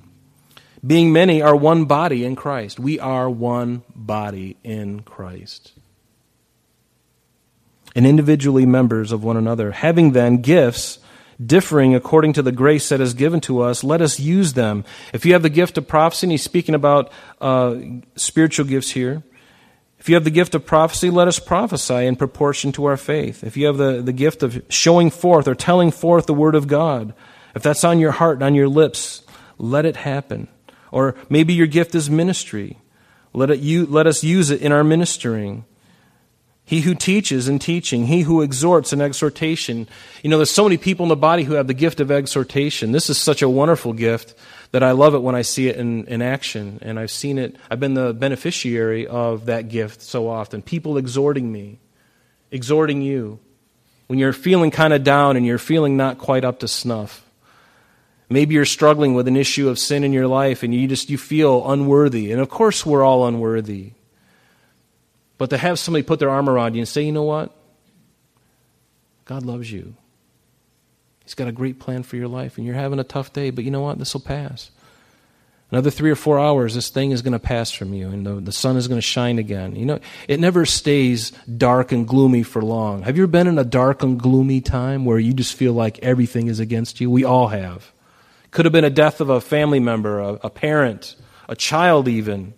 being 0.85 1.11
many, 1.11 1.41
are 1.41 1.55
one 1.55 1.85
body 1.85 2.25
in 2.25 2.35
Christ. 2.35 2.79
We 2.79 2.99
are 2.99 3.29
one 3.29 3.83
body 3.93 4.57
in 4.63 5.01
Christ 5.01 5.73
and 7.95 8.05
individually 8.05 8.65
members 8.65 9.11
of 9.11 9.23
one 9.23 9.37
another. 9.37 9.71
Having 9.71 10.11
then 10.11 10.37
gifts 10.37 10.99
differing 11.43 11.95
according 11.95 12.33
to 12.33 12.41
the 12.41 12.51
grace 12.51 12.89
that 12.89 13.01
is 13.01 13.13
given 13.13 13.41
to 13.41 13.61
us, 13.61 13.83
let 13.83 14.01
us 14.01 14.19
use 14.19 14.53
them. 14.53 14.83
If 15.13 15.25
you 15.25 15.33
have 15.33 15.41
the 15.41 15.49
gift 15.49 15.77
of 15.77 15.87
prophecy, 15.87 16.27
and 16.27 16.31
he's 16.31 16.43
speaking 16.43 16.75
about 16.75 17.11
uh, 17.39 17.75
spiritual 18.15 18.65
gifts 18.65 18.91
here. 18.91 19.23
If 19.99 20.09
you 20.09 20.15
have 20.15 20.23
the 20.23 20.31
gift 20.31 20.55
of 20.55 20.65
prophecy, 20.65 21.11
let 21.11 21.27
us 21.27 21.37
prophesy 21.37 22.07
in 22.07 22.15
proportion 22.15 22.71
to 22.71 22.85
our 22.85 22.97
faith. 22.97 23.43
If 23.43 23.55
you 23.55 23.67
have 23.67 23.77
the, 23.77 24.01
the 24.01 24.13
gift 24.13 24.41
of 24.41 24.63
showing 24.67 25.11
forth 25.11 25.47
or 25.47 25.53
telling 25.53 25.91
forth 25.91 26.25
the 26.25 26.33
word 26.33 26.55
of 26.55 26.67
God, 26.67 27.13
if 27.53 27.61
that's 27.61 27.83
on 27.83 27.99
your 27.99 28.11
heart 28.11 28.37
and 28.37 28.43
on 28.43 28.55
your 28.55 28.67
lips, 28.67 29.21
let 29.59 29.85
it 29.85 29.97
happen. 29.97 30.47
Or 30.91 31.15
maybe 31.29 31.53
your 31.53 31.67
gift 31.67 31.93
is 31.93 32.09
ministry. 32.09 32.79
Let, 33.31 33.51
it, 33.51 33.59
you, 33.59 33.85
let 33.85 34.07
us 34.07 34.23
use 34.23 34.49
it 34.49 34.61
in 34.61 34.71
our 34.71 34.83
ministering. 34.83 35.65
He 36.71 36.79
who 36.79 36.95
teaches 36.95 37.49
in 37.49 37.59
teaching, 37.59 38.05
he 38.05 38.21
who 38.21 38.41
exhorts 38.41 38.93
in 38.93 39.01
exhortation. 39.01 39.89
You 40.23 40.29
know, 40.29 40.37
there's 40.37 40.51
so 40.51 40.63
many 40.63 40.77
people 40.77 41.03
in 41.03 41.09
the 41.09 41.17
body 41.17 41.43
who 41.43 41.55
have 41.55 41.67
the 41.67 41.73
gift 41.73 41.99
of 41.99 42.09
exhortation. 42.09 42.93
This 42.93 43.09
is 43.09 43.17
such 43.17 43.41
a 43.41 43.49
wonderful 43.49 43.91
gift 43.91 44.35
that 44.71 44.81
I 44.81 44.91
love 44.91 45.13
it 45.13 45.21
when 45.21 45.35
I 45.35 45.41
see 45.41 45.67
it 45.67 45.75
in, 45.75 46.05
in 46.05 46.21
action. 46.21 46.79
And 46.81 46.97
I've 46.97 47.11
seen 47.11 47.37
it, 47.39 47.57
I've 47.69 47.81
been 47.81 47.93
the 47.93 48.13
beneficiary 48.13 49.05
of 49.05 49.47
that 49.47 49.67
gift 49.67 50.01
so 50.01 50.29
often. 50.29 50.61
People 50.61 50.97
exhorting 50.97 51.51
me, 51.51 51.77
exhorting 52.51 53.01
you. 53.01 53.39
When 54.07 54.17
you're 54.17 54.31
feeling 54.31 54.71
kind 54.71 54.93
of 54.93 55.03
down 55.03 55.35
and 55.35 55.45
you're 55.45 55.57
feeling 55.57 55.97
not 55.97 56.19
quite 56.19 56.45
up 56.45 56.59
to 56.59 56.69
snuff. 56.69 57.29
Maybe 58.29 58.55
you're 58.55 58.63
struggling 58.63 59.13
with 59.13 59.27
an 59.27 59.35
issue 59.35 59.67
of 59.67 59.77
sin 59.77 60.05
in 60.05 60.13
your 60.13 60.27
life 60.27 60.63
and 60.63 60.73
you 60.73 60.87
just 60.87 61.09
you 61.09 61.17
feel 61.17 61.69
unworthy. 61.69 62.31
And 62.31 62.39
of 62.39 62.47
course 62.47 62.85
we're 62.85 63.03
all 63.03 63.27
unworthy. 63.27 63.91
But 65.41 65.49
to 65.49 65.57
have 65.57 65.79
somebody 65.79 66.03
put 66.03 66.19
their 66.19 66.29
arm 66.29 66.47
around 66.47 66.75
you 66.75 66.81
and 66.81 66.87
say, 66.87 67.01
you 67.01 67.11
know 67.11 67.23
what? 67.23 67.51
God 69.25 69.43
loves 69.43 69.71
you. 69.71 69.95
He's 71.23 71.33
got 71.33 71.47
a 71.47 71.51
great 71.51 71.79
plan 71.79 72.03
for 72.03 72.15
your 72.15 72.27
life, 72.27 72.59
and 72.59 72.67
you're 72.67 72.75
having 72.75 72.99
a 72.99 73.03
tough 73.03 73.33
day, 73.33 73.49
but 73.49 73.63
you 73.63 73.71
know 73.71 73.81
what? 73.81 73.97
This 73.97 74.13
will 74.13 74.21
pass. 74.21 74.69
Another 75.71 75.89
three 75.89 76.11
or 76.11 76.15
four 76.15 76.39
hours, 76.39 76.75
this 76.75 76.89
thing 76.89 77.09
is 77.09 77.23
going 77.23 77.33
to 77.33 77.39
pass 77.39 77.71
from 77.71 77.91
you, 77.91 78.09
and 78.09 78.23
the, 78.23 78.35
the 78.35 78.51
sun 78.51 78.77
is 78.77 78.87
going 78.87 78.99
to 78.99 79.01
shine 79.01 79.39
again. 79.39 79.75
You 79.75 79.87
know, 79.87 79.99
it 80.27 80.39
never 80.39 80.63
stays 80.63 81.31
dark 81.57 81.91
and 81.91 82.07
gloomy 82.07 82.43
for 82.43 82.61
long. 82.61 83.01
Have 83.01 83.17
you 83.17 83.23
ever 83.23 83.31
been 83.31 83.47
in 83.47 83.57
a 83.57 83.63
dark 83.63 84.03
and 84.03 84.19
gloomy 84.19 84.61
time 84.61 85.05
where 85.05 85.17
you 85.17 85.33
just 85.33 85.55
feel 85.55 85.73
like 85.73 85.97
everything 86.03 86.49
is 86.49 86.59
against 86.59 87.01
you? 87.01 87.09
We 87.09 87.23
all 87.23 87.47
have. 87.47 87.91
Could 88.51 88.65
have 88.65 88.73
been 88.73 88.85
a 88.85 88.91
death 88.91 89.19
of 89.19 89.31
a 89.31 89.41
family 89.41 89.79
member, 89.79 90.19
a, 90.19 90.33
a 90.43 90.49
parent, 90.51 91.15
a 91.49 91.55
child, 91.55 92.07
even. 92.07 92.53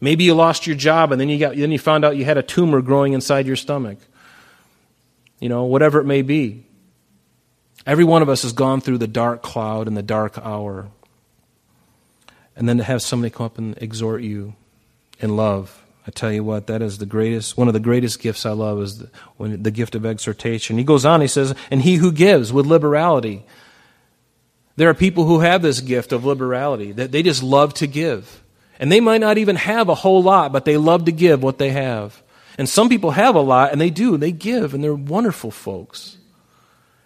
Maybe 0.00 0.24
you 0.24 0.34
lost 0.34 0.66
your 0.66 0.76
job, 0.76 1.12
and 1.12 1.20
then 1.20 1.28
you 1.28 1.38
got 1.38 1.56
then 1.56 1.72
you 1.72 1.78
found 1.78 2.04
out 2.04 2.16
you 2.16 2.24
had 2.24 2.38
a 2.38 2.42
tumor 2.42 2.82
growing 2.82 3.12
inside 3.12 3.46
your 3.46 3.56
stomach. 3.56 3.98
You 5.40 5.48
know, 5.48 5.64
whatever 5.64 6.00
it 6.00 6.04
may 6.04 6.22
be. 6.22 6.64
Every 7.86 8.04
one 8.04 8.22
of 8.22 8.28
us 8.28 8.42
has 8.42 8.52
gone 8.52 8.80
through 8.80 8.98
the 8.98 9.06
dark 9.06 9.42
cloud 9.42 9.86
and 9.86 9.96
the 9.96 10.02
dark 10.02 10.38
hour. 10.38 10.88
And 12.56 12.68
then 12.68 12.78
to 12.78 12.84
have 12.84 13.02
somebody 13.02 13.30
come 13.30 13.46
up 13.46 13.58
and 13.58 13.76
exhort 13.78 14.22
you 14.22 14.54
in 15.20 15.36
love. 15.36 15.84
I 16.06 16.10
tell 16.10 16.32
you 16.32 16.44
what, 16.44 16.68
that 16.68 16.82
is 16.82 16.98
the 16.98 17.06
greatest, 17.06 17.56
one 17.56 17.66
of 17.66 17.74
the 17.74 17.80
greatest 17.80 18.20
gifts 18.20 18.46
I 18.46 18.52
love 18.52 18.80
is 18.80 18.98
the, 18.98 19.10
when, 19.36 19.62
the 19.62 19.72
gift 19.72 19.94
of 19.94 20.06
exhortation. 20.06 20.78
He 20.78 20.84
goes 20.84 21.04
on, 21.04 21.20
he 21.20 21.26
says, 21.26 21.54
and 21.70 21.82
he 21.82 21.96
who 21.96 22.12
gives 22.12 22.52
with 22.52 22.64
liberality. 22.64 23.44
There 24.76 24.88
are 24.88 24.94
people 24.94 25.24
who 25.24 25.40
have 25.40 25.62
this 25.62 25.80
gift 25.80 26.12
of 26.12 26.24
liberality, 26.24 26.92
that 26.92 27.10
they 27.10 27.22
just 27.22 27.42
love 27.42 27.74
to 27.74 27.86
give. 27.86 28.42
And 28.78 28.92
they 28.92 29.00
might 29.00 29.20
not 29.20 29.38
even 29.38 29.56
have 29.56 29.88
a 29.88 29.94
whole 29.94 30.22
lot, 30.22 30.52
but 30.52 30.64
they 30.64 30.76
love 30.76 31.06
to 31.06 31.12
give 31.12 31.42
what 31.42 31.58
they 31.58 31.70
have. 31.70 32.22
And 32.58 32.68
some 32.68 32.88
people 32.88 33.10
have 33.12 33.34
a 33.34 33.40
lot, 33.40 33.72
and 33.72 33.80
they 33.80 33.90
do, 33.90 34.16
they 34.16 34.32
give, 34.32 34.74
and 34.74 34.82
they're 34.82 34.94
wonderful 34.94 35.50
folks. 35.50 36.16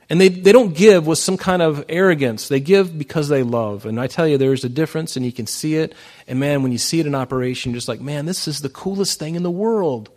And 0.09 0.21
they, 0.21 0.29
they 0.29 0.51
don't 0.51 0.75
give 0.75 1.07
with 1.07 1.21
some 1.21 1.37
kind 1.37 1.63
of 1.63 1.85
arrogance. 1.89 2.49
They 2.49 2.59
give 2.59 2.99
because 2.99 3.29
they 3.29 3.45
love. 3.45 3.87
And 3.87 4.01
I 4.01 4.09
tell 4.09 4.27
you, 4.27 4.39
there's 4.39 4.65
a 4.65 4.69
difference, 4.69 5.17
and 5.17 5.25
you 5.25 5.31
can 5.31 5.47
see 5.47 5.77
it. 5.77 5.95
And 6.27 6.41
man, 6.41 6.63
when 6.65 6.73
you 6.73 6.79
see 6.79 6.99
it 6.99 7.07
in 7.07 7.15
operation, 7.15 7.71
you're 7.71 7.77
just 7.77 7.87
like, 7.87 8.01
man, 8.01 8.27
this 8.27 8.49
is 8.49 8.61
the 8.61 8.69
coolest 8.69 9.21
thing 9.21 9.37
in 9.37 9.45
the 9.45 9.51
world. 9.51 10.11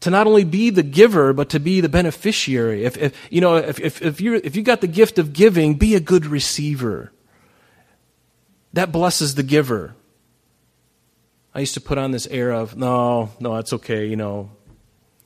To 0.00 0.10
not 0.10 0.26
only 0.26 0.44
be 0.44 0.68
the 0.68 0.82
giver, 0.82 1.32
but 1.32 1.50
to 1.50 1.60
be 1.60 1.80
the 1.80 1.88
beneficiary. 1.88 2.84
If, 2.84 2.98
if 2.98 3.16
you 3.30 3.40
know, 3.40 3.56
if, 3.56 3.80
if, 3.80 4.02
if, 4.02 4.20
you're, 4.20 4.34
if 4.34 4.54
you 4.54 4.62
got 4.62 4.82
the 4.82 4.86
gift 4.86 5.18
of 5.18 5.32
giving, 5.32 5.76
be 5.76 5.94
a 5.94 6.00
good 6.00 6.26
receiver. 6.26 7.10
That 8.74 8.92
blesses 8.92 9.34
the 9.34 9.42
giver. 9.42 9.94
I 11.54 11.60
used 11.60 11.74
to 11.74 11.80
put 11.80 11.98
on 11.98 12.12
this 12.12 12.26
air 12.26 12.50
of, 12.50 12.76
no, 12.76 13.30
no, 13.38 13.56
it's 13.56 13.72
okay, 13.74 14.06
you 14.06 14.16
know, 14.16 14.50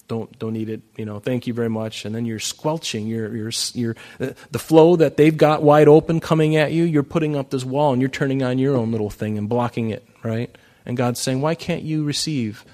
don't 0.08 0.38
don't 0.38 0.52
need 0.52 0.68
it 0.68 0.82
you 0.96 1.04
know 1.04 1.18
thank 1.18 1.46
you 1.46 1.54
very 1.54 1.68
much. 1.68 2.04
And 2.04 2.14
then 2.14 2.24
you're 2.24 2.38
squelching 2.38 3.06
you're, 3.06 3.34
you're, 3.34 3.52
you're, 3.74 3.96
uh, 4.20 4.30
the 4.50 4.58
flow 4.58 4.96
that 4.96 5.16
they've 5.16 5.36
got 5.36 5.62
wide 5.62 5.88
open 5.88 6.20
coming 6.20 6.56
at 6.56 6.72
you 6.72 6.84
you're 6.84 7.02
putting 7.02 7.36
up 7.36 7.50
this 7.50 7.64
wall 7.64 7.92
and 7.92 8.00
you're 8.00 8.08
turning 8.08 8.42
on 8.42 8.58
your 8.58 8.76
own 8.76 8.92
little 8.92 9.10
thing 9.10 9.38
and 9.38 9.48
blocking 9.48 9.90
it 9.90 10.06
right? 10.22 10.56
And 10.84 10.96
god's 10.96 11.20
saying 11.20 11.40
why 11.40 11.54
can't 11.54 11.82
you 11.82 12.04
receive? 12.04 12.64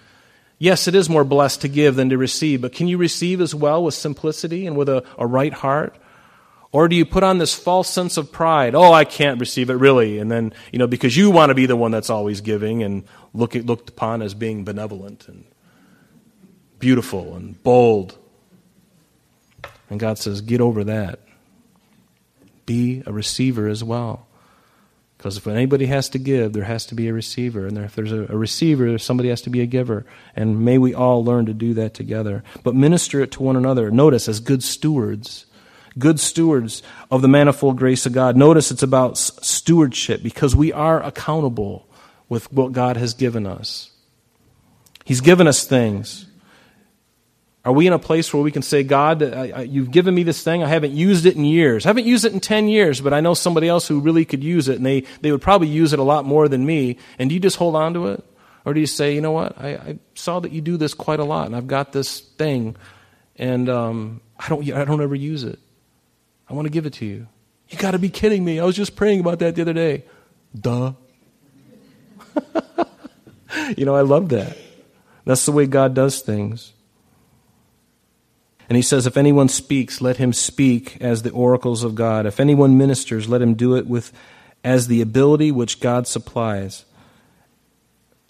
Yes 0.59 0.87
it 0.87 0.95
is 0.95 1.09
more 1.09 1.25
blessed 1.25 1.63
to 1.63 1.69
give 1.69 1.97
than 1.97 2.11
to 2.11 2.19
receive 2.19 2.61
but 2.61 2.73
can 2.73 2.89
you 2.89 2.99
receive 2.99 3.41
as 3.41 3.55
well 3.55 3.83
with 3.83 3.95
simplicity 3.95 4.67
and 4.67 4.77
with 4.77 4.89
a, 4.89 5.05
a 5.19 5.27
right 5.27 5.53
heart 5.53 5.97
or 6.73 6.89
do 6.89 6.97
you 6.97 7.05
put 7.05 7.23
on 7.23 7.39
this 7.39 7.55
false 7.55 7.89
sense 7.89 8.17
of 8.17 8.33
pride 8.33 8.75
oh 8.75 8.93
i 8.93 9.05
can't 9.05 9.39
receive 9.39 9.71
it 9.71 9.75
really 9.75 10.19
and 10.19 10.31
then 10.31 10.53
you 10.73 10.79
know 10.79 10.87
because 10.87 11.17
you 11.17 11.31
want 11.31 11.51
to 11.51 11.55
be 11.55 11.67
the 11.67 11.77
one 11.77 11.91
that's 11.91 12.11
always 12.11 12.41
giving 12.41 12.83
and 12.83 13.05
look, 13.35 13.55
looked 13.55 13.91
upon 13.91 14.23
as 14.23 14.35
being 14.35 14.65
benevolent 14.65 15.29
and 15.29 15.45
beautiful 16.83 17.37
and 17.37 17.63
bold. 17.63 18.19
And 19.89 20.01
God 20.01 20.19
says, 20.19 20.41
get 20.41 20.61
over 20.61 20.83
that. 20.85 21.21
Be 22.67 23.05
a 23.07 23.13
receiver 23.13 23.69
as 23.69 23.85
well. 23.85 24.27
Because 25.17 25.37
if 25.37 25.47
anybody 25.47 25.87
has 25.87 26.09
to 26.09 26.19
give, 26.19 26.53
there 26.53 26.65
has 26.65 26.85
to 26.87 26.97
be 26.97 27.07
a 27.07 27.13
receiver. 27.13 27.67
And 27.67 27.79
if 27.79 27.95
there's 27.95 28.11
a 28.11 28.25
receiver, 28.27 28.99
somebody 28.99 29.29
has 29.29 29.43
to 29.43 29.51
be 29.51 29.61
a 29.61 29.67
giver. 29.67 30.05
And 30.35 30.65
may 30.65 30.77
we 30.77 30.93
all 30.93 31.25
learn 31.25 31.47
to 31.47 31.55
do 31.55 31.73
that 31.75 31.95
together. 31.95 32.43
But 32.65 32.75
minister 32.75 33.21
it 33.21 33.31
to 33.33 33.43
one 33.45 33.55
another. 33.55 33.93
Notice, 33.93 34.29
as 34.29 34.41
good 34.41 34.65
stewards, 34.65 35.47
good 35.99 36.21
stewards 36.21 36.83
of 37.11 37.23
the 37.23 37.29
manifold 37.29 37.77
grace 37.77 38.07
of 38.07 38.13
God. 38.13 38.37
Notice 38.37 38.71
it's 38.71 38.83
about 38.83 39.19
stewardship 39.19 40.23
because 40.23 40.57
we 40.57 40.73
are 40.73 41.03
accountable 41.03 41.87
with 42.29 42.53
what 42.53 42.73
God 42.73 42.97
has 42.97 43.15
given 43.15 43.47
us. 43.47 43.91
He's 45.05 45.21
given 45.21 45.47
us 45.47 45.65
things. 45.65 46.27
Are 47.65 47.73
we 47.73 47.87
in 47.87 47.93
a 47.93 47.99
place 47.99 48.35
where 48.35 48.43
we 48.43 48.51
can 48.51 48.63
say, 48.63 48.83
God, 48.83 49.21
you've 49.69 49.93
given 49.93 50.15
me 50.15 50.25
this 50.25 50.43
thing. 50.43 50.65
I 50.65 50.69
haven't 50.69 50.95
used 50.95 51.27
it 51.27 51.37
in 51.37 51.45
years. 51.45 51.87
I 51.87 51.91
haven't 51.91 52.07
used 52.07 52.25
it 52.25 52.33
in 52.33 52.41
10 52.41 52.69
years, 52.69 53.01
but 53.01 53.15
I 53.15 53.21
know 53.21 53.35
somebody 53.35 53.69
else 53.69 53.87
who 53.87 54.01
really 54.01 54.25
could 54.25 54.43
use 54.43 54.69
it, 54.69 54.77
and 54.77 54.87
they, 54.87 55.05
they 55.21 55.31
would 55.31 55.43
probably 55.43 55.69
use 55.69 55.93
it 55.93 56.01
a 56.01 56.03
lot 56.03 56.25
more 56.25 56.49
than 56.49 56.67
me. 56.67 56.99
And 57.21 57.31
do 57.31 57.35
you 57.35 57.41
just 57.41 57.57
hold 57.57 57.77
on 57.77 57.95
to 57.95 58.09
it? 58.09 58.25
Or 58.65 58.75
do 58.75 58.81
you 58.81 58.87
say, 58.87 59.15
you 59.15 59.21
know 59.21 59.33
what? 59.33 59.57
I, 59.61 59.69
I 59.75 59.99
saw 60.15 60.41
that 60.41 60.51
you 60.51 60.61
do 60.61 60.77
this 60.77 60.95
quite 60.95 61.21
a 61.21 61.25
lot, 61.25 61.47
and 61.47 61.55
I've 61.55 61.69
got 61.69 61.93
this 61.93 62.21
thing, 62.21 62.77
and 63.37 63.69
um, 63.69 64.21
I, 64.39 64.49
don't, 64.49 64.73
I 64.73 64.85
don't 64.85 65.01
ever 65.01 65.15
use 65.15 65.45
it. 65.45 65.59
I 66.49 66.55
want 66.55 66.67
to 66.67 66.71
give 66.71 66.87
it 66.87 66.95
to 66.95 67.07
you. 67.07 67.29
You 67.69 67.79
got 67.79 67.93
to 67.93 67.99
be 67.99 68.09
kidding 68.09 68.45
me. 68.45 68.61
I 68.61 68.65
was 68.65 68.77
just 68.77 68.97
praying 68.97 69.21
about 69.21 69.39
that 69.39 69.55
the 69.55 69.63
other 69.63 69.73
day. 69.73 70.05
Duh. 70.59 70.93
you 73.77 73.85
know, 73.85 73.95
I 73.95 74.03
love 74.03 74.29
that. 74.31 74.57
That's 75.25 75.47
the 75.47 75.53
way 75.53 75.67
God 75.67 75.95
does 75.95 76.21
things. 76.21 76.73
And 78.69 78.77
he 78.77 78.83
says, 78.83 79.07
If 79.07 79.17
anyone 79.17 79.49
speaks, 79.49 80.01
let 80.01 80.17
him 80.17 80.33
speak 80.33 80.97
as 81.01 81.23
the 81.23 81.31
oracles 81.31 81.85
of 81.85 81.95
God. 81.95 82.27
If 82.27 82.41
anyone 82.41 82.79
ministers, 82.79 83.29
let 83.29 83.43
him 83.43 83.55
do 83.55 83.77
it 83.77 83.87
with 83.87 84.13
as 84.65 84.87
the 84.87 85.01
ability 85.01 85.51
which 85.51 85.81
God 85.81 86.07
supplies. 86.07 86.85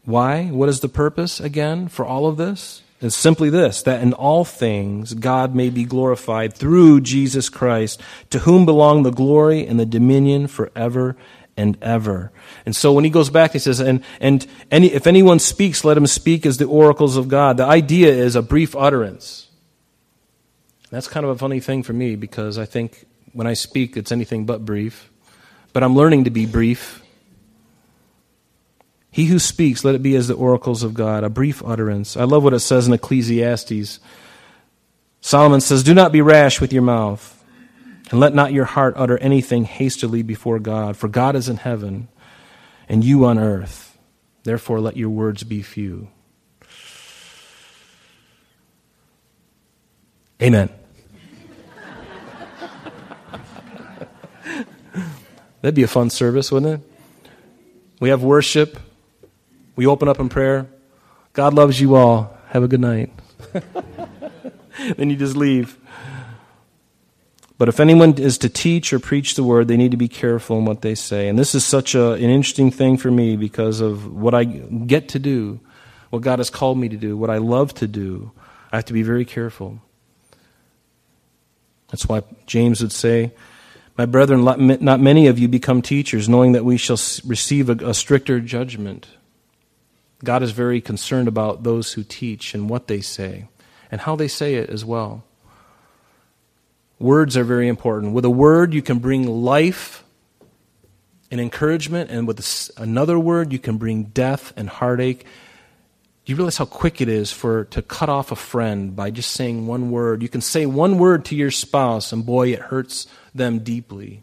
Why? 0.05 0.47
What 0.47 0.69
is 0.69 0.81
the 0.81 0.89
purpose, 0.89 1.39
again, 1.39 1.89
for 1.89 2.05
all 2.05 2.27
of 2.27 2.37
this? 2.37 2.83
It's 3.03 3.17
simply 3.17 3.51
this 3.51 3.83
that 3.83 4.01
in 4.01 4.13
all 4.13 4.45
things 4.45 5.13
God 5.15 5.55
may 5.55 5.71
be 5.71 5.85
glorified 5.85 6.55
through 6.55 7.01
Jesus 7.01 7.49
Christ, 7.49 8.01
to 8.31 8.41
whom 8.41 8.65
belong 8.65 9.03
the 9.03 9.11
glory 9.11 9.67
and 9.67 9.79
the 9.79 9.85
dominion 9.85 10.47
forever 10.47 11.17
and 11.57 11.77
ever. 11.83 12.33
And 12.65 12.75
so 12.75 12.93
when 12.93 13.05
he 13.05 13.11
goes 13.11 13.29
back, 13.29 13.53
he 13.53 13.59
says, 13.59 13.81
and, 13.81 14.03
and 14.21 14.47
any, 14.71 14.93
if 14.93 15.07
anyone 15.07 15.41
speaks, 15.41 15.85
let 15.85 15.97
him 15.97 16.07
speak 16.07 16.47
as 16.47 16.59
the 16.59 16.67
oracles 16.67 17.17
of 17.17 17.29
God. 17.29 17.57
The 17.57 17.65
idea 17.65 18.09
is 18.09 18.37
a 18.37 18.43
brief 18.43 18.75
utterance. 18.77 19.49
That's 20.91 21.09
kind 21.09 21.25
of 21.25 21.31
a 21.31 21.39
funny 21.39 21.59
thing 21.59 21.83
for 21.83 21.93
me 21.93 22.17
because 22.17 22.57
I 22.57 22.67
think 22.67 23.05
when 23.33 23.47
I 23.47 23.55
speak, 23.55 23.97
it's 23.97 24.13
anything 24.13 24.47
but 24.47 24.65
brief. 24.65 25.11
But 25.73 25.83
I'm 25.83 25.97
learning 25.97 26.25
to 26.25 26.31
be 26.31 26.47
brief. 26.47 27.02
He 29.13 29.27
who 29.27 29.39
speaks, 29.39 29.85
let 29.85 29.95
it 29.95 30.03
be 30.03 30.17
as 30.17 30.27
the 30.27 30.35
oracles 30.35 30.83
of 30.83 30.95
God, 30.95 31.23
a 31.23 31.29
brief 31.29 31.63
utterance. 31.63 32.17
I 32.17 32.25
love 32.25 32.43
what 32.43 32.55
it 32.55 32.61
says 32.61 32.89
in 32.89 32.95
Ecclesiastes. 32.95 34.01
Solomon 35.21 35.61
says, 35.61 35.83
Do 35.83 35.93
not 35.93 36.13
be 36.13 36.23
rash 36.23 36.63
with 36.63 36.73
your 36.73 36.81
mouth, 36.81 37.45
and 38.11 38.19
let 38.19 38.35
not 38.35 38.55
your 38.55 38.65
heart 38.65 38.95
utter 38.97 39.19
anything 39.19 39.65
hastily 39.65 40.23
before 40.23 40.59
God, 40.59 40.97
for 40.97 41.09
God 41.09 41.37
is 41.37 41.51
in 41.51 41.59
heaven, 41.59 42.09
and 42.89 43.05
you 43.05 43.27
on 43.27 43.39
earth. 43.39 43.99
Therefore, 44.45 44.81
let 44.81 44.97
your 44.97 45.11
words 45.11 45.43
be 45.45 45.61
few. 45.61 46.09
Amen. 50.41 50.71
That'd 55.61 55.75
be 55.75 55.83
a 55.83 55.89
fun 55.89 56.09
service, 56.09 56.51
wouldn't 56.51 56.81
it? 56.81 56.91
We 58.01 58.09
have 58.09 58.23
worship. 58.23 58.79
We 59.83 59.89
open 59.89 60.07
up 60.07 60.21
in 60.21 60.29
prayer. 60.29 60.69
God 61.33 61.55
loves 61.55 61.81
you 61.81 61.97
all. 61.97 62.39
Have 62.51 62.63
a 62.63 62.69
good 62.69 62.79
night. 62.79 63.11
then 64.97 65.11
you 65.11 65.17
just 65.17 65.35
leave. 65.35 65.77
But 67.59 67.69
if 67.69 67.81
anyone 67.81 68.13
is 68.13 68.39
to 68.39 68.49
teach 68.49 68.93
or 68.93 69.01
preach 69.01 69.35
the 69.35 69.43
word, 69.43 69.67
they 69.67 69.77
need 69.77 69.91
to 69.91 69.97
be 69.97 70.07
careful 70.07 70.57
in 70.59 70.67
what 70.67 70.83
they 70.83 70.95
say. 70.95 71.27
And 71.27 71.37
this 71.37 71.53
is 71.57 71.65
such 71.65 71.97
a, 71.97 72.13
an 72.13 72.31
interesting 72.31 72.71
thing 72.71 72.97
for 72.97 73.11
me 73.11 73.35
because 73.35 73.81
of 73.81 74.15
what 74.15 74.35
I 74.35 74.45
get 74.45 75.09
to 75.09 75.19
do, 75.19 75.59
what 76.11 76.23
God 76.23 76.39
has 76.39 76.49
called 76.49 76.79
me 76.79 76.89
to 76.89 76.97
do, 76.97 77.17
what 77.17 77.29
I 77.29 77.39
love 77.39 77.75
to 77.75 77.89
do. 77.89 78.31
I 78.71 78.77
have 78.77 78.85
to 78.85 78.93
be 78.93 79.03
very 79.03 79.25
careful. 79.25 79.81
That's 81.89 82.07
why 82.07 82.23
James 82.47 82.83
would 82.83 82.93
say, 82.93 83.33
my 83.99 84.07
brethren, 84.07 84.45
not 84.45 85.01
many 85.01 85.27
of 85.27 85.41
you 85.41 85.49
become 85.49 85.83
teachers, 85.83 86.29
knowing 86.29 86.53
that 86.53 86.65
we 86.65 86.77
shall 86.77 87.01
receive 87.27 87.69
a, 87.69 87.89
a 87.89 87.95
stricter 87.95 88.39
judgment. 88.39 89.09
God 90.25 90.43
is 90.43 90.53
very 90.53 90.81
concerned 90.81 91.29
about 91.29 91.63
those 91.63 91.95
who 91.95 92.05
teach 92.05 92.55
and 92.55 92.69
what 92.69 92.87
they 92.87 93.01
say 93.01 93.49
and 93.91 94.01
how 94.01 94.17
they 94.17 94.29
say 94.29 94.55
it 94.55 94.71
as 94.71 94.85
well. 94.85 95.25
Words 96.99 97.37
are 97.37 97.45
very 97.45 97.67
important. 97.67 98.13
With 98.13 98.25
a 98.25 98.31
word, 98.31 98.73
you 98.73 98.83
can 98.83 99.01
bring 99.01 99.27
life 99.27 100.05
and 101.31 101.41
encouragement, 101.41 102.11
and 102.11 102.29
with 102.29 102.71
another 102.77 103.19
word, 103.19 103.53
you 103.53 103.59
can 103.59 103.79
bring 103.79 104.05
death 104.05 104.53
and 104.57 104.69
heartache. 104.69 105.25
Do 106.25 106.33
you 106.33 106.37
realize 106.37 106.59
how 106.59 106.67
quick 106.67 107.01
it 107.01 107.09
is 107.09 107.33
for 107.33 107.65
to 107.65 107.83
cut 107.83 108.09
off 108.09 108.31
a 108.31 108.37
friend 108.37 108.95
by 108.95 109.11
just 109.11 109.31
saying 109.31 109.67
one 109.67 109.91
word? 109.91 110.23
You 110.23 110.29
can 110.29 110.43
say 110.43 110.67
one 110.67 110.99
word 110.99 111.25
to 111.27 111.35
your 111.35 111.51
spouse, 111.51 112.13
and 112.13 112.25
boy, 112.25 112.53
it 112.53 112.61
hurts 112.61 113.07
them 113.35 113.61
deeply. 113.61 114.23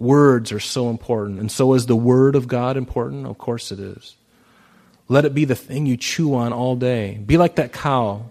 words 0.00 0.50
are 0.50 0.60
so 0.60 0.88
important. 0.88 1.38
And 1.38 1.52
so 1.52 1.74
is 1.74 1.86
the 1.86 1.94
Word 1.94 2.34
of 2.34 2.48
God 2.48 2.76
important? 2.76 3.26
Of 3.26 3.38
course 3.38 3.70
it 3.70 3.78
is. 3.78 4.16
Let 5.10 5.24
it 5.24 5.34
be 5.34 5.44
the 5.44 5.56
thing 5.56 5.86
you 5.86 5.96
chew 5.96 6.36
on 6.36 6.52
all 6.52 6.76
day. 6.76 7.18
Be 7.26 7.36
like 7.36 7.56
that 7.56 7.72
cow. 7.72 8.30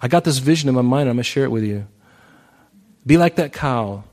I 0.00 0.06
got 0.06 0.22
this 0.22 0.38
vision 0.38 0.68
in 0.68 0.74
my 0.76 0.82
mind. 0.82 1.08
I'm 1.08 1.16
going 1.16 1.24
to 1.24 1.24
share 1.24 1.42
it 1.42 1.50
with 1.50 1.64
you. 1.64 1.84
Be 3.04 3.18
like 3.18 3.34
that 3.36 3.52
cow 3.52 4.04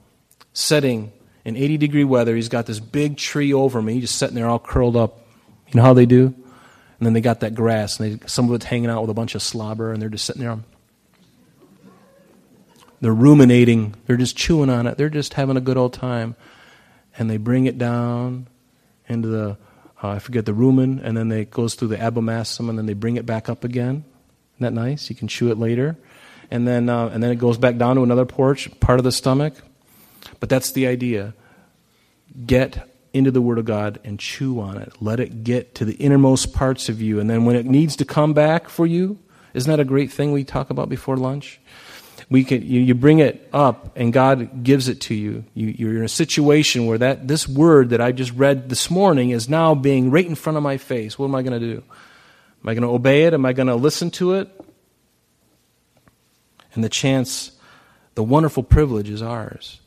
sitting 0.53 1.12
in 1.46 1.55
80 1.55 1.77
degree 1.77 2.03
weather. 2.03 2.36
He's 2.36 2.50
got 2.50 2.65
this 2.65 2.79
big 2.79 3.15
tree 3.15 3.53
over 3.53 3.79
me. 3.79 3.93
He's 3.93 4.05
just 4.05 4.15
sitting 4.15 4.34
there 4.34 4.48
all 4.48 4.57
curled 4.57 4.96
up. 4.96 5.22
You 5.67 5.75
know 5.75 5.84
how 5.84 5.93
they 5.93 6.07
do? 6.07 6.25
And 6.25 7.05
then 7.05 7.13
they 7.13 7.22
got 7.22 7.41
that 7.41 7.53
grass, 7.53 8.00
and 8.00 8.19
they, 8.22 8.27
some 8.27 8.50
of 8.50 8.55
it's 8.55 8.65
hanging 8.65 8.89
out 8.89 9.01
with 9.01 9.12
a 9.12 9.13
bunch 9.13 9.36
of 9.36 9.43
slobber, 9.43 9.93
and 9.93 10.01
they're 10.01 10.10
just 10.10 10.25
sitting 10.25 10.41
there. 10.41 10.57
They're 13.01 13.13
ruminating. 13.13 13.93
They're 14.07 14.17
just 14.17 14.36
chewing 14.36 14.72
on 14.72 14.88
it. 14.88 14.98
They're 14.98 15.10
just 15.10 15.36
having 15.36 15.57
a 15.57 15.62
good 15.62 15.77
old 15.77 15.93
time. 15.93 16.36
And 17.19 17.29
they 17.29 17.38
bring 17.38 17.67
it 17.67 17.77
down 17.77 18.48
into 19.07 19.27
the, 19.27 19.57
uh, 20.04 20.10
I 20.10 20.20
forget 20.20 20.46
the 20.46 20.51
rumen, 20.51 21.01
and 21.04 21.18
then 21.18 21.32
it 21.32 21.50
goes 21.50 21.75
through 21.75 21.89
the 21.89 21.98
abomasum, 21.98 22.70
and 22.70 22.77
then 22.77 22.86
they 22.86 22.94
bring 22.94 23.18
it 23.18 23.25
back 23.25 23.50
up 23.50 23.63
again. 23.63 24.06
Isn't 24.56 24.63
that 24.63 24.74
nice? 24.74 25.10
You 25.10 25.16
can 25.16 25.27
chew 25.27 25.50
it 25.51 25.58
later. 25.58 25.98
And 26.50 26.68
then, 26.68 26.88
uh, 26.88 27.08
and 27.08 27.22
then 27.22 27.32
it 27.32 27.39
goes 27.39 27.58
back 27.58 27.77
down 27.77 27.96
to 27.96 28.04
another 28.04 28.25
porch, 28.25 28.70
part 28.80 29.00
of 29.00 29.04
the 29.04 29.12
stomach. 29.12 29.56
But 30.39 30.50
that's 30.50 30.72
the 30.72 30.88
idea. 30.88 31.34
Get 32.46 32.88
into 33.13 33.32
the 33.32 33.42
Word 33.42 33.58
of 33.58 33.66
God 33.66 34.00
and 34.04 34.20
chew 34.20 34.60
on 34.60 34.77
it. 34.77 34.94
Let 35.01 35.20
it 35.20 35.44
get 35.44 35.75
to 35.75 35.86
the 35.86 35.96
innermost 35.96 36.54
parts 36.54 36.89
of 36.89 37.01
you. 37.01 37.20
And 37.20 37.30
then 37.30 37.46
when 37.46 37.56
it 37.56 37.66
needs 37.66 37.96
to 37.98 38.06
come 38.06 38.34
back 38.34 38.70
for 38.70 38.86
you, 38.86 39.18
isn't 39.54 39.70
that 39.70 39.80
a 39.80 39.86
great 39.86 40.12
thing 40.12 40.32
we 40.32 40.44
talk 40.44 40.70
about 40.70 40.89
before 40.89 41.18
lunch? 41.18 41.60
We 42.29 42.43
can, 42.43 42.62
you, 42.62 42.81
you 42.81 42.93
bring 42.93 43.19
it 43.19 43.48
up 43.53 43.96
and 43.96 44.12
God 44.12 44.63
gives 44.63 44.89
it 44.89 45.00
to 45.01 45.15
you. 45.15 45.46
you. 45.53 45.67
You're 45.67 45.98
in 45.98 46.03
a 46.03 46.10
situation 46.10 46.86
where 46.86 46.98
that, 46.98 47.27
this 47.27 47.48
word 47.48 47.91
that 47.91 48.01
I 48.01 48.12
just 48.12 48.34
read 48.34 48.67
this 48.67 48.91
morning 48.91 49.29
is 49.29 49.48
now 49.48 49.75
being 49.75 50.12
right 50.12 50.25
in 50.25 50.36
front 50.36 50.57
of 50.57 50.63
my 50.63 50.77
face. 50.77 51.17
What 51.17 51.27
am 51.27 51.36
I 51.36 51.41
going 51.41 51.60
to 51.60 51.75
do? 51.75 51.84
Am 52.63 52.69
I 52.69 52.74
going 52.74 52.84
to 52.84 52.89
obey 52.89 53.24
it? 53.24 53.34
Am 53.34 53.46
I 53.46 53.53
going 53.53 53.67
to 53.67 53.75
listen 53.75 54.12
to 54.12 54.34
it? 54.34 54.50
And 56.74 56.84
the 56.84 56.89
chance, 56.89 57.51
the 58.15 58.24
wonderful 58.24 58.62
privilege 58.62 59.10
is 59.10 59.22
ours. 59.22 59.79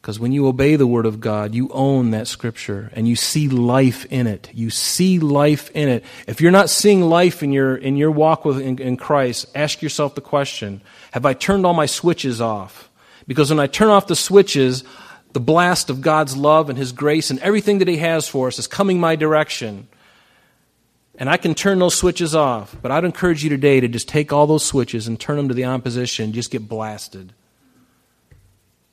Because 0.00 0.20
when 0.20 0.32
you 0.32 0.46
obey 0.46 0.76
the 0.76 0.86
Word 0.86 1.06
of 1.06 1.20
God, 1.20 1.54
you 1.54 1.68
own 1.70 2.12
that 2.12 2.28
Scripture 2.28 2.90
and 2.94 3.08
you 3.08 3.16
see 3.16 3.48
life 3.48 4.06
in 4.10 4.26
it. 4.26 4.48
You 4.54 4.70
see 4.70 5.18
life 5.18 5.70
in 5.74 5.88
it. 5.88 6.04
If 6.26 6.40
you're 6.40 6.52
not 6.52 6.70
seeing 6.70 7.02
life 7.02 7.42
in 7.42 7.52
your, 7.52 7.76
in 7.76 7.96
your 7.96 8.10
walk 8.10 8.44
with, 8.44 8.60
in, 8.60 8.78
in 8.78 8.96
Christ, 8.96 9.46
ask 9.54 9.82
yourself 9.82 10.14
the 10.14 10.20
question 10.20 10.80
Have 11.12 11.26
I 11.26 11.34
turned 11.34 11.66
all 11.66 11.74
my 11.74 11.86
switches 11.86 12.40
off? 12.40 12.90
Because 13.26 13.50
when 13.50 13.60
I 13.60 13.66
turn 13.66 13.88
off 13.88 14.06
the 14.06 14.16
switches, 14.16 14.84
the 15.32 15.40
blast 15.40 15.90
of 15.90 16.00
God's 16.00 16.36
love 16.36 16.70
and 16.70 16.78
His 16.78 16.92
grace 16.92 17.30
and 17.30 17.38
everything 17.40 17.78
that 17.78 17.88
He 17.88 17.98
has 17.98 18.28
for 18.28 18.46
us 18.48 18.58
is 18.58 18.66
coming 18.66 19.00
my 19.00 19.16
direction. 19.16 19.88
And 21.16 21.28
I 21.28 21.36
can 21.36 21.54
turn 21.54 21.80
those 21.80 21.96
switches 21.96 22.34
off. 22.34 22.74
But 22.80 22.92
I'd 22.92 23.04
encourage 23.04 23.42
you 23.42 23.50
today 23.50 23.80
to 23.80 23.88
just 23.88 24.08
take 24.08 24.32
all 24.32 24.46
those 24.46 24.64
switches 24.64 25.08
and 25.08 25.18
turn 25.18 25.36
them 25.36 25.48
to 25.48 25.54
the 25.54 25.64
opposition, 25.64 26.32
just 26.32 26.52
get 26.52 26.68
blasted. 26.68 27.34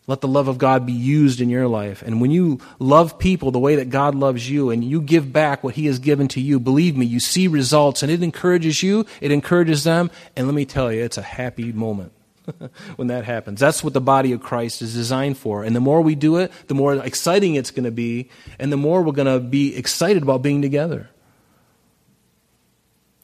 Let 0.08 0.22
the 0.22 0.28
love 0.28 0.48
of 0.48 0.60
God 0.60 0.86
be 0.86 0.94
used 0.94 1.42
in 1.42 1.50
your 1.50 1.68
life. 1.68 2.04
And 2.04 2.22
when 2.22 2.30
you 2.30 2.60
love 2.78 3.18
people 3.18 3.50
the 3.50 3.60
way 3.60 3.78
that 3.78 3.90
God 3.90 4.14
loves 4.14 4.48
you 4.48 4.70
and 4.70 4.84
you 4.84 5.02
give 5.02 5.34
back 5.34 5.64
what 5.64 5.74
He 5.74 5.88
has 5.88 5.98
given 5.98 6.28
to 6.30 6.42
you, 6.42 6.60
believe 6.60 6.96
me, 6.96 7.08
you 7.08 7.20
see 7.20 7.48
results 7.48 8.04
and 8.04 8.12
it 8.12 8.22
encourages 8.22 8.84
you, 8.84 9.08
it 9.20 9.32
encourages 9.32 9.84
them. 9.84 10.12
And 10.36 10.46
let 10.46 10.54
me 10.54 10.66
tell 10.66 10.92
you, 10.92 11.04
it's 11.04 11.18
a 11.18 11.24
happy 11.24 11.72
moment 11.72 12.12
when 12.98 13.08
that 13.08 13.26
happens. 13.26 13.60
That's 13.60 13.84
what 13.84 13.94
the 13.94 14.02
body 14.02 14.32
of 14.32 14.42
Christ 14.42 14.84
is 14.84 14.94
designed 14.94 15.40
for. 15.40 15.64
And 15.64 15.76
the 15.76 15.80
more 15.80 16.02
we 16.02 16.14
do 16.14 16.38
it, 16.38 16.52
the 16.68 16.76
more 16.76 16.94
exciting 16.96 17.56
it's 17.56 17.72
going 17.72 17.86
to 17.86 17.92
be, 17.92 18.30
and 18.60 18.72
the 18.72 18.78
more 18.78 19.02
we're 19.02 19.12
going 19.12 19.34
to 19.34 19.40
be 19.40 19.76
excited 19.76 20.22
about 20.22 20.44
being 20.44 20.62
together. 20.62 21.10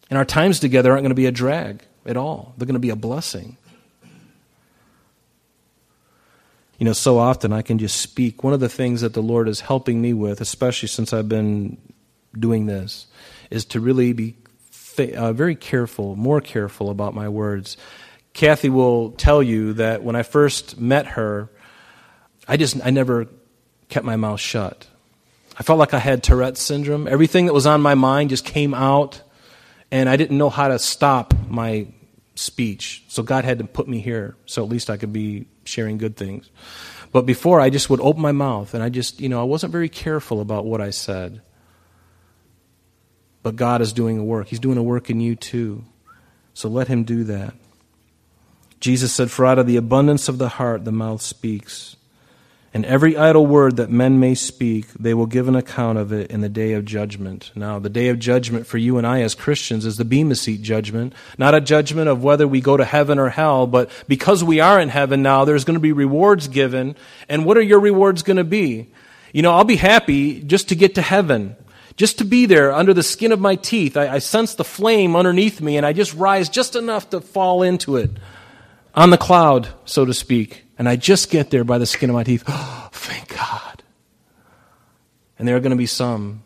And 0.10 0.18
our 0.18 0.26
times 0.26 0.60
together 0.60 0.92
aren't 0.92 1.04
going 1.04 1.12
to 1.12 1.16
be 1.16 1.28
a 1.28 1.32
drag 1.32 1.84
at 2.08 2.18
all, 2.18 2.56
they're 2.58 2.66
going 2.66 2.74
to 2.74 2.80
be 2.80 2.90
a 2.90 2.96
blessing. 2.96 3.58
You 6.82 6.86
know, 6.86 6.94
so 6.94 7.20
often 7.20 7.54
I 7.54 7.62
can 7.62 7.78
just 7.78 8.02
speak. 8.02 8.44
One 8.44 8.54
of 8.54 8.60
the 8.60 8.68
things 8.68 9.02
that 9.02 9.14
the 9.14 9.22
Lord 9.22 9.48
is 9.48 9.60
helping 9.60 10.02
me 10.02 10.14
with, 10.14 10.42
especially 10.42 10.88
since 10.88 11.14
I've 11.14 11.30
been 11.30 11.78
doing 12.34 12.66
this, 12.66 13.06
is 13.52 13.66
to 13.66 13.80
really 13.80 14.14
be 14.14 14.36
uh, 14.98 15.32
very 15.32 15.56
careful, 15.56 16.16
more 16.16 16.42
careful 16.42 16.90
about 16.90 17.14
my 17.14 17.30
words. 17.30 17.78
Kathy 18.34 18.70
will 18.70 19.12
tell 19.12 19.44
you 19.44 19.74
that 19.74 20.02
when 20.04 20.16
I 20.16 20.24
first 20.24 20.80
met 20.80 21.06
her, 21.06 21.52
I 22.48 22.58
just 22.58 22.84
I 22.84 22.90
never 22.90 23.28
kept 23.90 24.04
my 24.04 24.16
mouth 24.16 24.40
shut. 24.40 24.88
I 25.60 25.62
felt 25.62 25.78
like 25.78 25.94
I 25.94 26.00
had 26.00 26.24
Tourette's 26.24 26.64
syndrome. 26.64 27.08
Everything 27.08 27.46
that 27.46 27.54
was 27.54 27.68
on 27.68 27.82
my 27.82 27.94
mind 27.94 28.32
just 28.32 28.44
came 28.44 28.74
out 28.74 29.22
and 29.92 30.10
I 30.10 30.16
didn't 30.16 30.40
know 30.40 30.50
how 30.50 30.70
to 30.70 30.80
stop 30.80 31.36
my 31.48 31.90
speech. 32.34 33.04
So 33.08 33.22
God 33.22 33.46
had 33.46 33.60
to 33.60 33.66
put 33.66 33.88
me 33.88 34.00
here 34.00 34.36
so 34.48 34.64
at 34.64 34.70
least 34.70 34.90
I 34.90 34.98
could 34.98 35.14
be 35.14 35.46
sharing 35.72 35.98
good 35.98 36.16
things. 36.16 36.50
But 37.12 37.26
before, 37.26 37.60
I 37.60 37.70
just 37.70 37.90
would 37.90 38.00
open 38.02 38.22
my 38.22 38.32
mouth 38.32 38.74
and 38.74 38.84
I 38.84 38.90
just, 38.90 39.20
you 39.20 39.30
know, 39.30 39.40
I 39.40 39.44
wasn't 39.44 39.72
very 39.72 39.90
careful 39.90 40.42
about 40.42 40.66
what 40.66 40.82
I 40.82 40.92
said. 40.92 41.42
But 43.44 43.56
God 43.56 43.82
is 43.82 43.92
doing 43.92 44.18
a 44.18 44.24
work. 44.24 44.48
He's 44.48 44.60
doing 44.60 44.78
a 44.78 44.84
work 44.84 45.10
in 45.10 45.20
you 45.20 45.36
too. 45.36 45.84
So 46.54 46.70
let 46.70 46.88
Him 46.88 47.04
do 47.04 47.24
that. 47.26 47.54
Jesus 48.80 49.14
said, 49.14 49.32
For 49.32 49.46
out 49.46 49.60
of 49.60 49.68
the 49.68 49.78
abundance 49.78 50.30
of 50.30 50.38
the 50.38 50.50
heart 50.50 50.86
the 50.86 50.92
mouth 50.92 51.22
speaks. 51.22 51.96
And 52.74 52.86
every 52.86 53.18
idle 53.18 53.46
word 53.46 53.76
that 53.78 53.90
men 53.90 54.22
may 54.22 54.34
speak, 54.34 54.88
they 54.94 55.14
will 55.14 55.26
give 55.26 55.50
an 55.50 55.58
account 55.58 55.98
of 55.98 56.14
it 56.14 56.32
in 56.32 56.40
the 56.40 56.48
day 56.48 56.72
of 56.72 56.86
judgment. 56.86 57.52
Now, 57.54 57.80
the 57.80 57.90
day 57.90 58.08
of 58.08 58.18
judgment 58.18 58.66
for 58.66 58.78
you 58.78 58.98
and 58.98 59.06
I 59.06 59.22
as 59.22 59.36
Christians 59.36 59.86
is 59.86 59.98
the 59.98 60.06
Bema 60.06 60.36
Seat 60.36 60.62
judgment. 60.62 61.14
Not 61.38 61.54
a 61.54 61.60
judgment 61.60 62.08
of 62.08 62.24
whether 62.24 62.48
we 62.48 62.62
go 62.62 62.78
to 62.78 62.86
heaven 62.86 63.20
or 63.20 63.28
hell, 63.28 63.68
but 63.68 63.90
because 64.08 64.42
we 64.42 64.62
are 64.62 64.80
in 64.80 64.88
heaven 64.88 65.22
now, 65.22 65.44
there's 65.44 65.66
going 65.66 65.76
to 65.76 65.82
be 65.82 65.92
rewards 65.92 66.48
given. 66.48 66.96
And 67.28 67.44
what 67.44 67.58
are 67.58 67.62
your 67.62 67.82
rewards 67.82 68.24
going 68.24 68.38
to 68.38 68.46
be? 68.46 68.88
You 69.34 69.42
know, 69.42 69.52
I'll 69.52 69.66
be 69.66 69.76
happy 69.76 70.42
just 70.42 70.70
to 70.70 70.76
get 70.76 70.96
to 70.96 71.02
heaven. 71.02 71.58
Just 71.98 72.20
to 72.20 72.24
be 72.24 72.46
there 72.46 72.72
under 72.72 72.94
the 72.94 73.04
skin 73.04 73.34
of 73.34 73.42
my 73.42 73.56
teeth. 73.56 73.98
I, 73.98 74.16
I 74.16 74.20
sense 74.20 74.56
the 74.56 74.64
flame 74.64 75.18
underneath 75.18 75.60
me 75.60 75.76
and 75.76 75.86
I 75.86 75.92
just 75.92 76.14
rise 76.14 76.48
just 76.48 76.78
enough 76.78 77.10
to 77.10 77.20
fall 77.20 77.64
into 77.64 77.98
it. 77.98 78.12
On 78.96 79.10
the 79.10 79.18
cloud, 79.18 79.68
so 79.84 80.06
to 80.06 80.14
speak 80.14 80.64
and 80.82 80.90
I 80.90 80.96
just 80.96 81.30
get 81.30 81.52
there 81.52 81.64
by 81.64 81.78
the 81.78 81.86
skin 81.86 82.10
of 82.10 82.16
my 82.16 82.24
teeth. 82.24 82.44
Oh, 82.48 82.90
thank 82.92 83.28
God. 83.38 83.84
And 85.38 85.48
there 85.48 85.56
are 85.56 85.60
going 85.60 85.70
to 85.70 85.78
be 85.78 85.86
some 85.86 86.42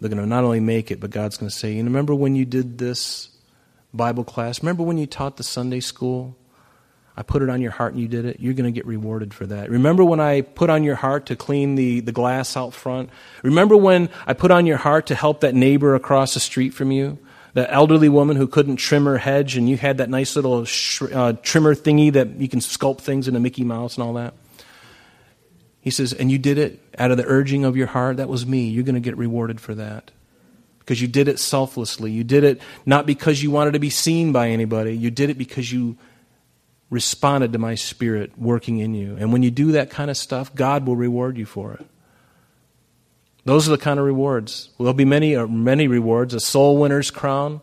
they're 0.00 0.08
going 0.08 0.22
to 0.22 0.28
not 0.28 0.44
only 0.44 0.60
make 0.60 0.92
it, 0.92 1.00
but 1.00 1.10
God's 1.10 1.36
going 1.36 1.50
to 1.50 1.56
say, 1.56 1.72
You 1.72 1.82
remember 1.82 2.14
when 2.14 2.36
you 2.36 2.44
did 2.44 2.78
this 2.78 3.30
Bible 3.92 4.22
class? 4.22 4.62
Remember 4.62 4.84
when 4.84 4.98
you 4.98 5.06
taught 5.08 5.36
the 5.36 5.42
Sunday 5.42 5.80
school? 5.80 6.36
I 7.16 7.24
put 7.24 7.42
it 7.42 7.50
on 7.50 7.60
your 7.60 7.72
heart 7.72 7.94
and 7.94 8.00
you 8.00 8.06
did 8.06 8.24
it. 8.24 8.38
You're 8.38 8.54
going 8.54 8.72
to 8.72 8.78
get 8.78 8.86
rewarded 8.86 9.34
for 9.34 9.46
that. 9.46 9.68
Remember 9.68 10.04
when 10.04 10.20
I 10.20 10.42
put 10.42 10.70
on 10.70 10.84
your 10.84 10.94
heart 10.94 11.26
to 11.26 11.34
clean 11.34 11.74
the, 11.74 11.98
the 11.98 12.12
glass 12.12 12.56
out 12.56 12.72
front? 12.72 13.10
Remember 13.42 13.76
when 13.76 14.10
I 14.28 14.34
put 14.34 14.52
on 14.52 14.64
your 14.64 14.76
heart 14.76 15.06
to 15.06 15.16
help 15.16 15.40
that 15.40 15.56
neighbor 15.56 15.96
across 15.96 16.34
the 16.34 16.40
street 16.40 16.72
from 16.72 16.92
you? 16.92 17.18
The 17.56 17.72
elderly 17.72 18.10
woman 18.10 18.36
who 18.36 18.46
couldn't 18.46 18.76
trim 18.76 19.06
her 19.06 19.16
hedge, 19.16 19.56
and 19.56 19.66
you 19.66 19.78
had 19.78 19.96
that 19.96 20.10
nice 20.10 20.36
little 20.36 20.66
sh- 20.66 21.00
uh, 21.10 21.32
trimmer 21.42 21.74
thingy 21.74 22.12
that 22.12 22.28
you 22.38 22.50
can 22.50 22.60
sculpt 22.60 23.00
things 23.00 23.28
into 23.28 23.40
Mickey 23.40 23.64
Mouse 23.64 23.94
and 23.94 24.04
all 24.04 24.12
that. 24.12 24.34
He 25.80 25.88
says, 25.90 26.12
and 26.12 26.30
you 26.30 26.36
did 26.36 26.58
it 26.58 26.82
out 26.98 27.10
of 27.10 27.16
the 27.16 27.24
urging 27.26 27.64
of 27.64 27.74
your 27.74 27.86
heart. 27.86 28.18
That 28.18 28.28
was 28.28 28.44
me. 28.44 28.68
You're 28.68 28.84
going 28.84 28.94
to 28.94 29.00
get 29.00 29.16
rewarded 29.16 29.58
for 29.58 29.74
that. 29.74 30.10
Because 30.80 31.00
you 31.00 31.08
did 31.08 31.28
it 31.28 31.38
selflessly. 31.38 32.12
You 32.12 32.24
did 32.24 32.44
it 32.44 32.60
not 32.84 33.06
because 33.06 33.42
you 33.42 33.50
wanted 33.50 33.72
to 33.72 33.78
be 33.78 33.88
seen 33.88 34.32
by 34.32 34.50
anybody. 34.50 34.94
You 34.94 35.10
did 35.10 35.30
it 35.30 35.38
because 35.38 35.72
you 35.72 35.96
responded 36.90 37.54
to 37.54 37.58
my 37.58 37.74
spirit 37.74 38.36
working 38.36 38.80
in 38.80 38.94
you. 38.94 39.16
And 39.18 39.32
when 39.32 39.42
you 39.42 39.50
do 39.50 39.72
that 39.72 39.88
kind 39.88 40.10
of 40.10 40.18
stuff, 40.18 40.54
God 40.54 40.86
will 40.86 40.94
reward 40.94 41.38
you 41.38 41.46
for 41.46 41.72
it. 41.72 41.86
Those 43.46 43.68
are 43.68 43.70
the 43.70 43.78
kind 43.78 44.00
of 44.00 44.04
rewards. 44.04 44.70
There'll 44.76 44.92
be 44.92 45.04
many, 45.04 45.36
uh, 45.36 45.46
many 45.46 45.86
rewards. 45.86 46.34
A 46.34 46.40
soul 46.40 46.78
winner's 46.78 47.12
crown. 47.12 47.60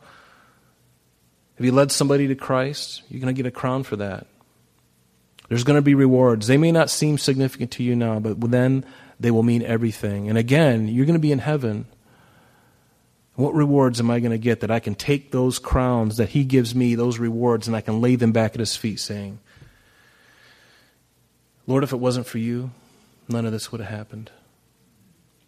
If 1.57 1.65
you 1.65 1.73
led 1.73 1.91
somebody 1.91 2.27
to 2.29 2.35
Christ, 2.35 3.03
you're 3.09 3.19
going 3.19 3.35
to 3.35 3.37
get 3.37 3.45
a 3.45 3.51
crown 3.51 3.83
for 3.83 3.97
that. 3.97 4.25
There's 5.49 5.65
going 5.65 5.75
to 5.75 5.81
be 5.81 5.93
rewards. 5.93 6.47
They 6.47 6.55
may 6.55 6.71
not 6.71 6.89
seem 6.89 7.17
significant 7.17 7.71
to 7.71 7.83
you 7.83 7.97
now, 7.97 8.19
but 8.19 8.39
then 8.49 8.85
they 9.19 9.29
will 9.29 9.43
mean 9.43 9.61
everything. 9.61 10.29
And 10.29 10.37
again, 10.37 10.87
you're 10.87 11.05
going 11.05 11.15
to 11.15 11.19
be 11.19 11.33
in 11.33 11.39
heaven. 11.39 11.85
What 13.35 13.53
rewards 13.53 13.99
am 13.99 14.09
I 14.09 14.21
going 14.21 14.31
to 14.31 14.37
get 14.37 14.61
that 14.61 14.71
I 14.71 14.79
can 14.79 14.95
take 14.95 15.31
those 15.31 15.59
crowns 15.59 16.15
that 16.15 16.29
He 16.29 16.45
gives 16.45 16.73
me, 16.73 16.95
those 16.95 17.19
rewards, 17.19 17.67
and 17.67 17.75
I 17.75 17.81
can 17.81 17.99
lay 17.99 18.15
them 18.15 18.31
back 18.31 18.53
at 18.53 18.61
His 18.61 18.77
feet 18.77 19.01
saying, 19.01 19.39
Lord, 21.67 21.83
if 21.83 21.91
it 21.91 21.97
wasn't 21.97 22.25
for 22.25 22.37
you, 22.37 22.71
none 23.27 23.45
of 23.45 23.51
this 23.51 23.69
would 23.69 23.81
have 23.81 23.89
happened. 23.89 24.31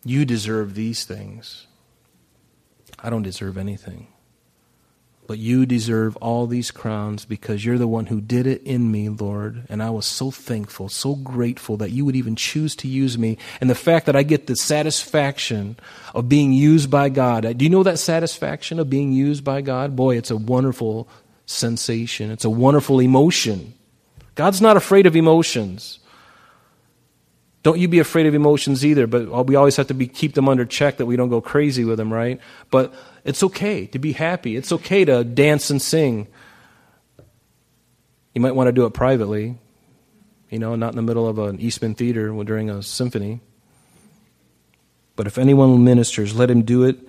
You 0.05 0.23
deserve 0.23 0.75
these 0.75 1.03
things. 1.03 1.65
I 2.99 3.09
don't 3.09 3.23
deserve 3.23 3.57
anything. 3.57 4.07
But 5.27 5.39
you 5.39 5.65
deserve 5.65 6.15
all 6.17 6.45
these 6.45 6.69
crowns 6.69 7.25
because 7.25 7.65
you're 7.65 7.79
the 7.79 7.87
one 7.87 8.05
who 8.05 8.21
did 8.21 8.45
it 8.45 8.61
in 8.61 8.91
me, 8.91 9.09
Lord. 9.09 9.63
And 9.69 9.81
I 9.81 9.89
was 9.89 10.05
so 10.05 10.29
thankful, 10.29 10.87
so 10.87 11.15
grateful 11.15 11.77
that 11.77 11.89
you 11.89 12.05
would 12.05 12.15
even 12.15 12.35
choose 12.35 12.75
to 12.77 12.87
use 12.87 13.17
me. 13.17 13.39
And 13.59 13.67
the 13.67 13.73
fact 13.73 14.05
that 14.05 14.15
I 14.15 14.21
get 14.21 14.45
the 14.45 14.55
satisfaction 14.55 15.77
of 16.13 16.29
being 16.29 16.53
used 16.53 16.91
by 16.91 17.09
God. 17.09 17.57
Do 17.57 17.65
you 17.65 17.71
know 17.71 17.81
that 17.81 17.97
satisfaction 17.97 18.79
of 18.79 18.87
being 18.87 19.11
used 19.11 19.43
by 19.43 19.61
God? 19.61 19.95
Boy, 19.95 20.17
it's 20.17 20.29
a 20.29 20.37
wonderful 20.37 21.07
sensation, 21.47 22.29
it's 22.29 22.45
a 22.45 22.49
wonderful 22.49 22.99
emotion. 22.99 23.73
God's 24.35 24.61
not 24.61 24.77
afraid 24.77 25.07
of 25.07 25.15
emotions. 25.15 25.99
Don't 27.65 27.79
you 27.79 27.87
be 27.87 27.97
afraid 27.97 28.27
of 28.27 28.35
emotions 28.35 28.85
either, 28.85 29.07
but 29.07 29.47
we 29.47 29.55
always 29.55 29.75
have 29.77 29.87
to 29.87 29.95
be, 29.95 30.05
keep 30.05 30.35
them 30.35 30.47
under 30.47 30.65
check 30.65 30.97
that 30.97 31.07
we 31.07 31.15
don't 31.15 31.29
go 31.29 31.41
crazy 31.41 31.83
with 31.83 31.97
them, 31.97 32.13
right? 32.13 32.39
But 32.69 32.93
it's 33.23 33.41
okay 33.41 33.87
to 33.87 33.97
be 33.97 34.11
happy. 34.11 34.55
It's 34.55 34.71
okay 34.71 35.03
to 35.03 35.23
dance 35.23 35.71
and 35.71 35.81
sing. 35.81 36.27
You 38.35 38.41
might 38.41 38.53
want 38.53 38.67
to 38.67 38.71
do 38.71 38.85
it 38.85 38.93
privately, 38.93 39.57
you 40.51 40.59
know, 40.59 40.75
not 40.75 40.91
in 40.91 40.95
the 40.95 41.01
middle 41.01 41.27
of 41.27 41.39
an 41.39 41.59
Eastman 41.59 41.95
theater 41.95 42.31
during 42.43 42.69
a 42.69 42.83
symphony. 42.83 43.41
But 45.15 45.25
if 45.25 45.39
anyone 45.39 45.83
ministers, 45.83 46.35
let 46.35 46.51
him 46.51 46.61
do 46.61 46.83
it 46.83 46.99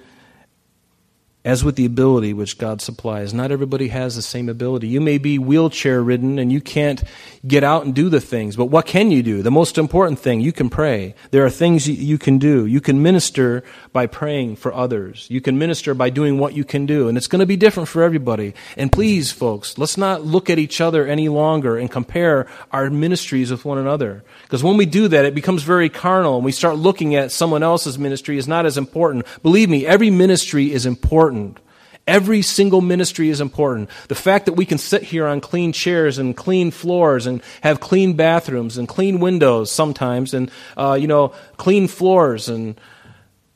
as 1.46 1.62
with 1.62 1.76
the 1.76 1.86
ability 1.86 2.34
which 2.34 2.58
God 2.58 2.82
supplies. 2.82 3.32
Not 3.32 3.52
everybody 3.52 3.86
has 3.88 4.16
the 4.16 4.20
same 4.20 4.48
ability. 4.48 4.88
You 4.88 5.00
may 5.00 5.16
be 5.16 5.38
wheelchair 5.38 6.02
ridden 6.02 6.40
and 6.40 6.50
you 6.50 6.60
can't 6.60 7.04
get 7.46 7.62
out 7.62 7.84
and 7.84 7.94
do 7.94 8.08
the 8.08 8.20
things, 8.20 8.56
but 8.56 8.64
what 8.64 8.84
can 8.84 9.12
you 9.12 9.22
do? 9.22 9.42
The 9.42 9.50
most 9.52 9.78
important 9.78 10.18
thing, 10.18 10.40
you 10.40 10.52
can 10.52 10.68
pray. 10.68 11.14
There 11.30 11.46
are 11.46 11.50
things 11.50 11.88
you 11.88 12.18
can 12.18 12.38
do. 12.38 12.66
You 12.66 12.80
can 12.80 13.00
minister 13.00 13.62
by 13.92 14.08
praying 14.08 14.56
for 14.56 14.74
others. 14.74 15.28
You 15.30 15.40
can 15.40 15.56
minister 15.56 15.94
by 15.94 16.10
doing 16.10 16.40
what 16.40 16.54
you 16.54 16.64
can 16.64 16.84
do, 16.84 17.08
and 17.08 17.16
it's 17.16 17.28
going 17.28 17.38
to 17.38 17.46
be 17.46 17.56
different 17.56 17.88
for 17.88 18.02
everybody. 18.02 18.52
And 18.76 18.90
please, 18.90 19.30
folks, 19.30 19.78
let's 19.78 19.96
not 19.96 20.24
look 20.24 20.50
at 20.50 20.58
each 20.58 20.80
other 20.80 21.06
any 21.06 21.28
longer 21.28 21.78
and 21.78 21.88
compare 21.88 22.48
our 22.72 22.90
ministries 22.90 23.52
with 23.52 23.64
one 23.64 23.78
another. 23.78 24.24
Because 24.42 24.64
when 24.64 24.76
we 24.76 24.84
do 24.84 25.06
that, 25.06 25.24
it 25.24 25.34
becomes 25.36 25.62
very 25.62 25.88
carnal, 25.88 26.34
and 26.34 26.44
we 26.44 26.50
start 26.50 26.76
looking 26.76 27.14
at 27.14 27.30
someone 27.30 27.62
else's 27.62 28.00
ministry 28.00 28.36
as 28.36 28.48
not 28.48 28.66
as 28.66 28.76
important. 28.76 29.24
Believe 29.44 29.70
me, 29.70 29.86
every 29.86 30.10
ministry 30.10 30.72
is 30.72 30.84
important 30.86 31.35
important. 31.36 31.66
Every 32.06 32.42
single 32.42 32.80
ministry 32.80 33.30
is 33.30 33.40
important. 33.40 33.90
The 34.06 34.14
fact 34.14 34.46
that 34.46 34.52
we 34.52 34.64
can 34.64 34.78
sit 34.78 35.02
here 35.02 35.26
on 35.26 35.40
clean 35.40 35.72
chairs 35.72 36.18
and 36.18 36.36
clean 36.36 36.70
floors 36.70 37.26
and 37.26 37.42
have 37.62 37.80
clean 37.80 38.12
bathrooms 38.12 38.78
and 38.78 38.86
clean 38.86 39.18
windows 39.18 39.72
sometimes 39.72 40.32
and, 40.32 40.50
uh, 40.76 40.96
you 41.00 41.08
know, 41.08 41.32
clean 41.56 41.88
floors 41.88 42.48
and 42.48 42.80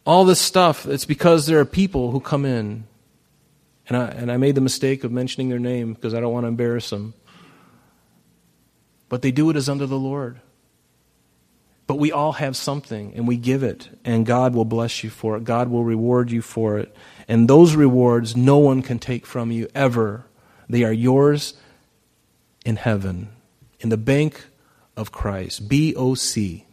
all 0.05 0.25
this 0.25 0.41
stuff, 0.41 0.85
it's 0.87 1.05
because 1.05 1.47
there 1.47 1.61
are 1.61 1.65
people 1.65 2.11
who 2.11 2.19
come 2.19 2.45
in. 2.45 2.85
And 3.89 3.97
I, 3.97 4.07
and 4.09 4.33
I 4.33 4.37
made 4.37 4.57
the 4.57 4.61
mistake 4.61 5.05
of 5.05 5.13
mentioning 5.13 5.49
their 5.49 5.61
name 5.61 5.95
because 5.95 6.13
I 6.13 6.21
don't 6.21 6.33
want 6.33 6.45
to 6.45 6.49
embarrass 6.49 6.91
them. 6.91 7.15
But 9.09 9.23
they 9.23 9.31
do 9.31 9.49
it 9.51 9.57
as 9.57 9.69
under 9.69 9.87
the 9.87 9.99
Lord. 9.99 10.41
But 11.91 11.99
we 11.99 12.13
all 12.13 12.35
have 12.35 12.57
something 12.57 13.15
and 13.17 13.27
we 13.27 13.37
give 13.37 13.65
it, 13.65 13.89
and 14.05 14.25
God 14.25 14.55
will 14.55 14.65
bless 14.65 15.03
you 15.03 15.11
for 15.11 15.37
it. 15.37 15.43
God 15.43 15.67
will 15.67 15.83
reward 15.83 16.31
you 16.31 16.41
for 16.41 16.79
it. 16.79 16.95
And 17.27 17.49
those 17.49 17.75
rewards 17.75 18.37
no 18.37 18.59
one 18.59 18.81
can 18.81 19.01
take 19.01 19.27
from 19.27 19.51
you 19.51 19.67
ever. 19.75 20.25
They 20.69 20.85
are 20.85 20.93
yours 20.93 21.55
in 22.65 22.77
heaven, 22.77 23.31
in 23.81 23.89
the 23.89 23.97
bank 23.97 24.45
of 24.97 25.11
Christ. 25.11 25.69
B 25.69 25.93
O 25.97 26.15
C. 26.15 26.65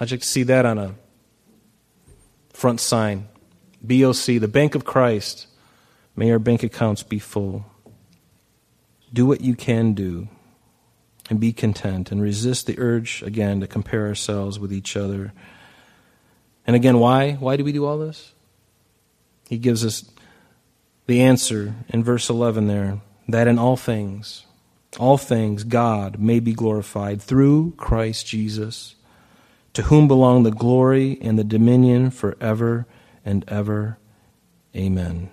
I'd 0.00 0.10
you 0.10 0.14
like 0.14 0.22
to 0.22 0.26
see 0.26 0.44
that 0.44 0.64
on 0.64 0.78
a 0.78 0.94
front 2.54 2.80
sign. 2.80 3.28
B 3.86 4.02
O 4.02 4.12
C, 4.12 4.38
the 4.38 4.48
bank 4.48 4.74
of 4.74 4.86
Christ. 4.86 5.46
May 6.16 6.30
our 6.30 6.38
bank 6.38 6.62
accounts 6.62 7.02
be 7.02 7.18
full. 7.18 7.66
Do 9.12 9.26
what 9.26 9.42
you 9.42 9.54
can 9.54 9.92
do 9.92 10.28
and 11.28 11.40
be 11.40 11.52
content 11.52 12.12
and 12.12 12.22
resist 12.22 12.66
the 12.66 12.78
urge 12.78 13.22
again 13.22 13.60
to 13.60 13.66
compare 13.66 14.06
ourselves 14.06 14.58
with 14.58 14.72
each 14.72 14.96
other. 14.96 15.32
And 16.66 16.76
again, 16.76 16.98
why? 16.98 17.32
Why 17.32 17.56
do 17.56 17.64
we 17.64 17.72
do 17.72 17.84
all 17.84 17.98
this? 17.98 18.32
He 19.48 19.58
gives 19.58 19.84
us 19.84 20.10
the 21.06 21.20
answer 21.20 21.74
in 21.88 22.02
verse 22.02 22.28
11 22.28 22.66
there 22.66 23.00
that 23.28 23.48
in 23.48 23.58
all 23.58 23.76
things, 23.76 24.44
all 24.98 25.18
things, 25.18 25.64
God 25.64 26.18
may 26.18 26.40
be 26.40 26.52
glorified 26.52 27.20
through 27.20 27.74
Christ 27.76 28.26
Jesus, 28.26 28.94
to 29.74 29.82
whom 29.82 30.08
belong 30.08 30.42
the 30.42 30.50
glory 30.50 31.18
and 31.20 31.38
the 31.38 31.44
dominion 31.44 32.10
forever 32.10 32.86
and 33.24 33.44
ever. 33.48 33.98
Amen. 34.74 35.30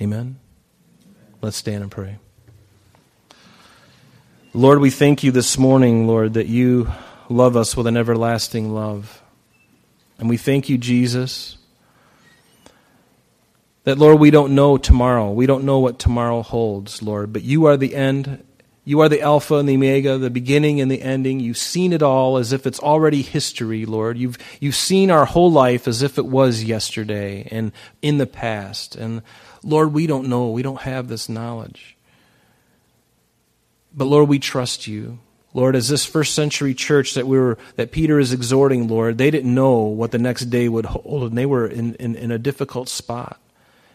Amen. 0.00 0.38
Let's 1.40 1.56
stand 1.56 1.82
and 1.82 1.90
pray. 1.90 2.18
Lord, 4.54 4.80
we 4.80 4.90
thank 4.90 5.22
you 5.22 5.32
this 5.32 5.56
morning, 5.56 6.06
Lord, 6.06 6.34
that 6.34 6.46
you 6.46 6.90
love 7.28 7.56
us 7.56 7.76
with 7.76 7.86
an 7.86 7.96
everlasting 7.96 8.74
love. 8.74 9.22
And 10.18 10.28
we 10.28 10.36
thank 10.36 10.68
you, 10.68 10.78
Jesus 10.78 11.56
that, 13.84 13.98
Lord, 13.98 14.20
we 14.20 14.30
don't 14.30 14.54
know 14.54 14.76
tomorrow. 14.78 15.30
We 15.32 15.46
don't 15.46 15.64
know 15.64 15.80
what 15.80 15.98
tomorrow 15.98 16.42
holds, 16.42 17.02
Lord, 17.02 17.32
but 17.32 17.42
you 17.42 17.66
are 17.66 17.76
the 17.76 17.94
end. 17.94 18.44
You 18.84 19.00
are 19.00 19.08
the 19.08 19.20
Alpha 19.20 19.56
and 19.56 19.68
the 19.68 19.74
Omega, 19.74 20.18
the 20.18 20.30
beginning 20.30 20.80
and 20.80 20.90
the 20.90 21.02
ending. 21.02 21.40
You've 21.40 21.56
seen 21.56 21.92
it 21.92 22.02
all 22.02 22.36
as 22.36 22.52
if 22.52 22.66
it's 22.66 22.80
already 22.80 23.22
history, 23.22 23.84
Lord. 23.84 24.18
You've, 24.18 24.38
you've 24.60 24.76
seen 24.76 25.10
our 25.10 25.24
whole 25.24 25.50
life 25.50 25.88
as 25.88 26.02
if 26.02 26.18
it 26.18 26.26
was 26.26 26.64
yesterday 26.64 27.46
and 27.50 27.72
in 28.02 28.18
the 28.18 28.26
past. 28.26 28.96
And 28.96 29.22
Lord, 29.62 29.92
we 29.92 30.06
don't 30.06 30.28
know. 30.28 30.50
We 30.50 30.62
don't 30.62 30.80
have 30.82 31.08
this 31.08 31.28
knowledge. 31.28 31.96
But 33.94 34.06
Lord, 34.06 34.28
we 34.28 34.38
trust 34.38 34.86
you. 34.86 35.18
Lord, 35.54 35.76
as 35.76 35.88
this 35.88 36.06
first 36.06 36.34
century 36.34 36.72
church 36.72 37.14
that 37.14 37.26
we 37.26 37.38
were 37.38 37.58
that 37.76 37.92
Peter 37.92 38.18
is 38.18 38.32
exhorting, 38.32 38.88
Lord, 38.88 39.18
they 39.18 39.30
didn't 39.30 39.54
know 39.54 39.80
what 39.80 40.10
the 40.10 40.18
next 40.18 40.46
day 40.46 40.68
would 40.68 40.86
hold, 40.86 41.24
and 41.24 41.36
they 41.36 41.44
were 41.44 41.66
in, 41.66 41.94
in, 41.96 42.14
in 42.14 42.30
a 42.30 42.38
difficult 42.38 42.88
spot. 42.88 43.38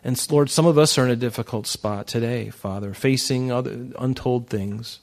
And 0.03 0.31
Lord, 0.31 0.49
some 0.49 0.67
of 0.67 0.77
us 0.77 0.97
are 0.97 1.05
in 1.05 1.11
a 1.11 1.15
difficult 1.15 1.65
spot 1.65 2.05
today, 2.07 2.49
Father, 2.49 2.93
facing 2.93 3.51
other 3.51 3.87
untold 3.97 4.49
things. 4.49 4.99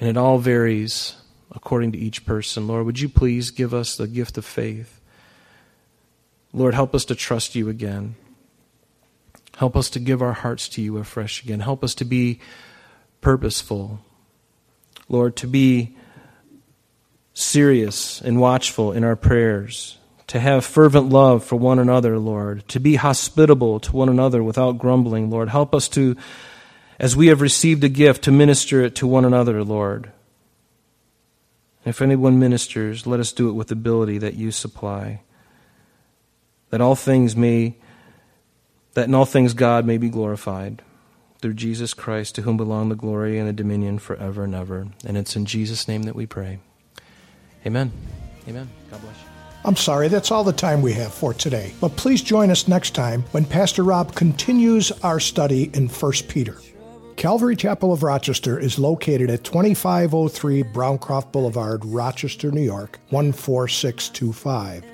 And 0.00 0.10
it 0.10 0.16
all 0.16 0.38
varies 0.38 1.14
according 1.52 1.92
to 1.92 1.98
each 1.98 2.26
person. 2.26 2.66
Lord, 2.66 2.84
would 2.84 2.98
you 2.98 3.08
please 3.08 3.52
give 3.52 3.72
us 3.72 3.96
the 3.96 4.08
gift 4.08 4.36
of 4.36 4.44
faith? 4.44 5.00
Lord, 6.52 6.74
help 6.74 6.94
us 6.94 7.04
to 7.06 7.14
trust 7.14 7.54
you 7.54 7.68
again. 7.68 8.16
Help 9.56 9.76
us 9.76 9.88
to 9.90 10.00
give 10.00 10.20
our 10.20 10.32
hearts 10.32 10.68
to 10.70 10.82
you 10.82 10.98
afresh 10.98 11.42
again. 11.44 11.60
Help 11.60 11.84
us 11.84 11.94
to 11.94 12.04
be 12.04 12.40
purposeful. 13.24 13.98
Lord, 15.08 15.34
to 15.36 15.48
be 15.48 15.96
serious 17.32 18.20
and 18.20 18.38
watchful 18.38 18.92
in 18.92 19.02
our 19.02 19.16
prayers 19.16 19.98
to 20.28 20.38
have 20.38 20.64
fervent 20.64 21.08
love 21.08 21.42
for 21.42 21.56
one 21.56 21.78
another, 21.78 22.18
Lord, 22.18 22.66
to 22.68 22.78
be 22.78 22.94
hospitable 22.94 23.80
to 23.80 23.92
one 23.96 24.08
another 24.08 24.42
without 24.42 24.78
grumbling, 24.78 25.30
Lord. 25.30 25.48
Help 25.48 25.74
us 25.74 25.88
to, 25.90 26.16
as 26.98 27.16
we 27.16 27.26
have 27.26 27.40
received 27.40 27.82
a 27.82 27.88
gift, 27.88 28.24
to 28.24 28.30
minister 28.30 28.82
it 28.82 28.94
to 28.96 29.06
one 29.06 29.24
another, 29.24 29.64
Lord. 29.64 30.12
If 31.84 32.00
anyone 32.00 32.38
ministers, 32.38 33.06
let 33.06 33.20
us 33.20 33.32
do 33.32 33.48
it 33.48 33.52
with 33.52 33.70
ability 33.70 34.18
that 34.18 34.34
you 34.34 34.50
supply. 34.50 35.22
That 36.70 36.80
all 36.80 36.94
things 36.94 37.36
may, 37.36 37.76
that 38.94 39.08
in 39.08 39.14
all 39.14 39.26
things 39.26 39.54
God 39.54 39.84
may 39.84 39.98
be 39.98 40.08
glorified 40.08 40.82
through 41.44 41.52
Jesus 41.52 41.92
Christ, 41.92 42.36
to 42.36 42.40
whom 42.40 42.56
belong 42.56 42.88
the 42.88 42.94
glory 42.94 43.38
and 43.38 43.46
the 43.46 43.52
dominion 43.52 43.98
forever 43.98 44.44
and 44.44 44.54
ever. 44.54 44.88
And 45.04 45.18
it's 45.18 45.36
in 45.36 45.44
Jesus' 45.44 45.86
name 45.86 46.04
that 46.04 46.16
we 46.16 46.24
pray. 46.24 46.58
Amen. 47.66 47.92
Amen. 48.48 48.66
God 48.90 49.02
bless 49.02 49.14
you. 49.14 49.28
I'm 49.62 49.76
sorry, 49.76 50.08
that's 50.08 50.30
all 50.30 50.42
the 50.42 50.54
time 50.54 50.80
we 50.80 50.94
have 50.94 51.12
for 51.12 51.34
today. 51.34 51.74
But 51.82 51.96
please 51.96 52.22
join 52.22 52.50
us 52.50 52.66
next 52.66 52.94
time 52.94 53.24
when 53.32 53.44
Pastor 53.44 53.82
Rob 53.82 54.14
continues 54.14 54.90
our 55.02 55.20
study 55.20 55.64
in 55.74 55.88
1 55.88 56.12
Peter. 56.28 56.56
Calvary 57.16 57.56
Chapel 57.56 57.92
of 57.92 58.02
Rochester 58.02 58.58
is 58.58 58.78
located 58.78 59.28
at 59.28 59.44
2503 59.44 60.62
Browncroft 60.62 61.30
Boulevard, 61.30 61.84
Rochester, 61.84 62.52
New 62.52 62.62
York, 62.62 62.98
14625. 63.10 64.93